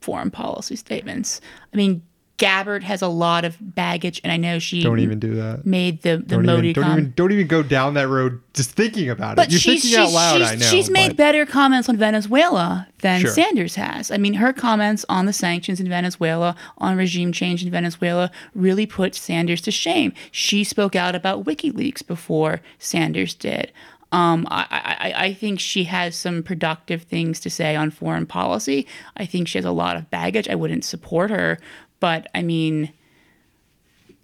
foreign 0.00 0.32
policy 0.32 0.74
statements. 0.74 1.40
I 1.72 1.76
mean, 1.76 2.02
Gabbard 2.40 2.82
has 2.84 3.02
a 3.02 3.06
lot 3.08 3.44
of 3.44 3.56
baggage, 3.60 4.18
and 4.24 4.32
I 4.32 4.38
know 4.38 4.58
she 4.58 4.82
Don't 4.82 4.98
even 4.98 5.18
do 5.20 5.34
that. 5.34 5.66
made 5.66 6.00
the 6.02 6.16
the 6.16 6.36
Don't 6.36 6.46
Modi 6.46 6.70
even, 6.70 6.82
don't 6.82 6.92
even 6.92 7.12
don't 7.14 7.32
even 7.32 7.46
go 7.46 7.62
down 7.62 7.94
that 7.94 8.08
road 8.08 8.40
just 8.54 8.70
thinking 8.72 9.10
about 9.10 9.36
But 9.36 9.48
it. 9.48 9.52
You're 9.52 9.60
she's, 9.60 9.82
thinking 9.82 10.00
she's, 10.06 10.14
out 10.14 10.14
loud, 10.14 10.38
she's, 10.38 10.50
I 10.50 10.54
know. 10.56 10.66
she's 10.66 10.90
made 10.90 11.08
but- 11.10 11.16
better 11.18 11.44
comments 11.44 11.88
on 11.90 11.98
Venezuela 11.98 12.88
than 13.02 13.20
Sure. 13.20 13.30
Sanders 13.30 13.74
has. 13.74 14.10
I 14.10 14.16
mean, 14.16 14.34
her 14.34 14.52
comments 14.54 15.04
on 15.08 15.26
the 15.26 15.32
sanctions 15.34 15.80
in 15.80 15.88
Venezuela, 15.90 16.56
on 16.78 16.96
regime 16.96 17.30
change 17.32 17.62
in 17.62 17.70
Venezuela, 17.70 18.30
really 18.54 18.86
put 18.86 19.14
Sanders 19.14 19.60
to 19.60 19.70
shame. 19.70 20.12
She 20.32 20.64
spoke 20.64 20.96
out 20.96 21.14
about 21.14 21.44
WikiLeaks 21.44 22.06
before 22.06 22.60
Sanders 22.78 23.34
did. 23.34 23.70
Um, 24.12 24.48
I, 24.50 24.66
I, 25.14 25.24
I 25.26 25.34
think 25.34 25.60
she 25.60 25.84
has 25.84 26.16
some 26.16 26.42
productive 26.42 27.02
things 27.02 27.38
to 27.40 27.48
say 27.50 27.76
on 27.76 27.90
foreign 27.92 28.26
policy. 28.26 28.86
I 29.16 29.24
think 29.24 29.46
she 29.46 29.56
has 29.58 29.64
a 29.64 29.70
lot 29.70 29.96
of 29.96 30.10
baggage. 30.10 30.48
I 30.48 30.56
wouldn't 30.56 30.84
support 30.84 31.30
her, 31.30 31.58
but 32.00 32.28
I 32.34 32.42
mean, 32.42 32.92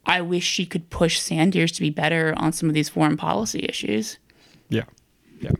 I 0.04 0.20
wish 0.20 0.44
she 0.44 0.66
could 0.66 0.90
push 0.90 1.20
Sanders 1.20 1.72
to 1.72 1.80
be 1.80 1.90
better 1.90 2.34
on 2.36 2.52
some 2.52 2.68
of 2.68 2.74
these 2.74 2.88
foreign 2.88 3.16
policy 3.16 3.64
issues. 3.68 4.18
Yeah. 4.68 4.84
Yeah. 5.40 5.52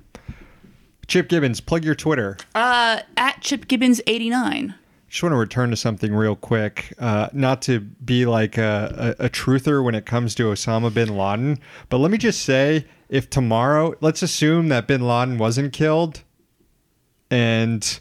Chip 1.06 1.28
Gibbons, 1.28 1.60
plug 1.60 1.84
your 1.84 1.94
Twitter. 1.94 2.36
Uh, 2.54 3.00
at 3.16 3.40
Chip 3.40 3.68
Gibbons 3.68 4.00
eighty 4.06 4.28
nine. 4.30 4.74
Just 5.08 5.22
want 5.22 5.32
to 5.32 5.36
return 5.36 5.70
to 5.70 5.76
something 5.76 6.12
real 6.12 6.34
quick. 6.34 6.92
Uh, 6.98 7.28
not 7.32 7.62
to 7.62 7.78
be 7.80 8.26
like 8.26 8.58
a, 8.58 9.14
a, 9.18 9.26
a 9.26 9.28
truther 9.30 9.82
when 9.84 9.94
it 9.94 10.04
comes 10.04 10.34
to 10.34 10.44
Osama 10.44 10.92
bin 10.92 11.16
Laden, 11.16 11.60
but 11.88 11.98
let 11.98 12.10
me 12.10 12.18
just 12.18 12.42
say 12.42 12.86
if 13.08 13.30
tomorrow, 13.30 13.94
let's 14.00 14.22
assume 14.22 14.68
that 14.68 14.88
bin 14.88 15.06
Laden 15.06 15.38
wasn't 15.38 15.72
killed, 15.72 16.24
and 17.30 18.00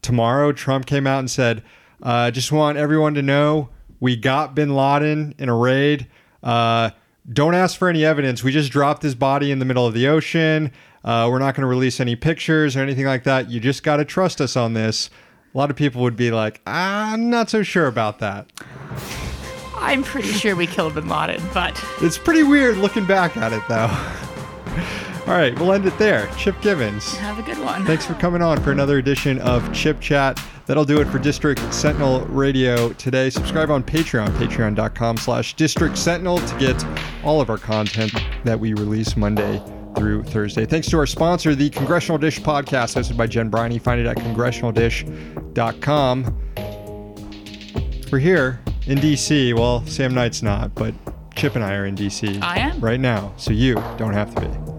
tomorrow 0.00 0.52
Trump 0.52 0.86
came 0.86 1.08
out 1.08 1.18
and 1.18 1.30
said, 1.30 1.64
uh, 2.04 2.30
just 2.30 2.52
want 2.52 2.78
everyone 2.78 3.14
to 3.14 3.22
know 3.22 3.70
we 4.00 4.14
got 4.16 4.54
bin 4.54 4.76
Laden 4.76 5.34
in 5.38 5.48
a 5.48 5.56
raid. 5.56 6.06
Uh, 6.42 6.90
don't 7.32 7.54
ask 7.54 7.78
for 7.78 7.88
any 7.88 8.04
evidence. 8.04 8.44
We 8.44 8.52
just 8.52 8.70
dropped 8.70 9.02
his 9.02 9.14
body 9.14 9.50
in 9.50 9.58
the 9.58 9.64
middle 9.64 9.86
of 9.86 9.94
the 9.94 10.06
ocean. 10.08 10.70
Uh, 11.02 11.28
we're 11.30 11.38
not 11.38 11.54
going 11.54 11.62
to 11.62 11.66
release 11.68 12.00
any 12.00 12.16
pictures 12.16 12.76
or 12.76 12.80
anything 12.80 13.06
like 13.06 13.24
that. 13.24 13.50
You 13.50 13.60
just 13.60 13.82
got 13.82 13.96
to 13.96 14.04
trust 14.04 14.40
us 14.40 14.56
on 14.56 14.74
this. 14.74 15.08
A 15.54 15.58
lot 15.58 15.70
of 15.70 15.76
people 15.76 16.02
would 16.02 16.16
be 16.16 16.30
like, 16.30 16.60
I'm 16.66 17.30
not 17.30 17.48
so 17.48 17.62
sure 17.62 17.86
about 17.86 18.18
that. 18.18 18.50
I'm 19.76 20.02
pretty 20.02 20.32
sure 20.32 20.56
we 20.56 20.66
killed 20.66 20.94
Bin 20.94 21.08
Laden, 21.08 21.42
but 21.52 21.82
It's 22.00 22.18
pretty 22.18 22.42
weird 22.42 22.76
looking 22.78 23.06
back 23.06 23.36
at 23.36 23.52
it, 23.52 23.62
though. 23.68 23.88
All 25.26 25.32
right, 25.38 25.58
we'll 25.58 25.72
end 25.72 25.86
it 25.86 25.96
there. 25.98 26.28
Chip 26.36 26.60
Gibbons. 26.60 27.16
have 27.16 27.38
a 27.38 27.42
good 27.42 27.58
one. 27.58 27.84
Thanks 27.86 28.04
for 28.04 28.14
coming 28.14 28.42
on 28.42 28.62
for 28.62 28.72
another 28.72 28.98
edition 28.98 29.38
of 29.38 29.72
Chip 29.72 30.00
Chat. 30.00 30.38
That'll 30.66 30.84
do 30.84 31.00
it 31.00 31.06
for 31.08 31.18
District 31.18 31.60
Sentinel 31.72 32.20
Radio 32.26 32.92
today. 32.94 33.30
Subscribe 33.30 33.70
on 33.70 33.82
Patreon, 33.82 34.28
patreon.com 34.38 35.16
slash 35.18 35.54
District 35.54 35.96
Sentinel 35.96 36.38
to 36.38 36.58
get 36.58 36.84
all 37.22 37.40
of 37.40 37.50
our 37.50 37.58
content 37.58 38.12
that 38.44 38.58
we 38.58 38.72
release 38.74 39.16
Monday 39.16 39.62
through 39.96 40.24
Thursday. 40.24 40.66
Thanks 40.66 40.88
to 40.88 40.98
our 40.98 41.06
sponsor, 41.06 41.54
the 41.54 41.70
Congressional 41.70 42.18
Dish 42.18 42.40
podcast, 42.40 42.96
hosted 42.96 43.16
by 43.16 43.26
Jen 43.26 43.48
Briney. 43.50 43.78
Find 43.78 44.00
it 44.00 44.06
at 44.06 44.16
congressionaldish.com. 44.16 46.40
We're 48.10 48.18
here 48.18 48.60
in 48.86 48.98
DC. 48.98 49.54
Well, 49.54 49.84
Sam 49.86 50.14
Knight's 50.14 50.42
not, 50.42 50.74
but 50.74 50.94
Chip 51.34 51.54
and 51.56 51.64
I 51.64 51.74
are 51.74 51.86
in 51.86 51.94
DC 51.96 52.40
I 52.42 52.58
am. 52.58 52.80
right 52.80 53.00
now, 53.00 53.32
so 53.36 53.52
you 53.52 53.74
don't 53.98 54.12
have 54.14 54.34
to 54.34 54.40
be. 54.40 54.73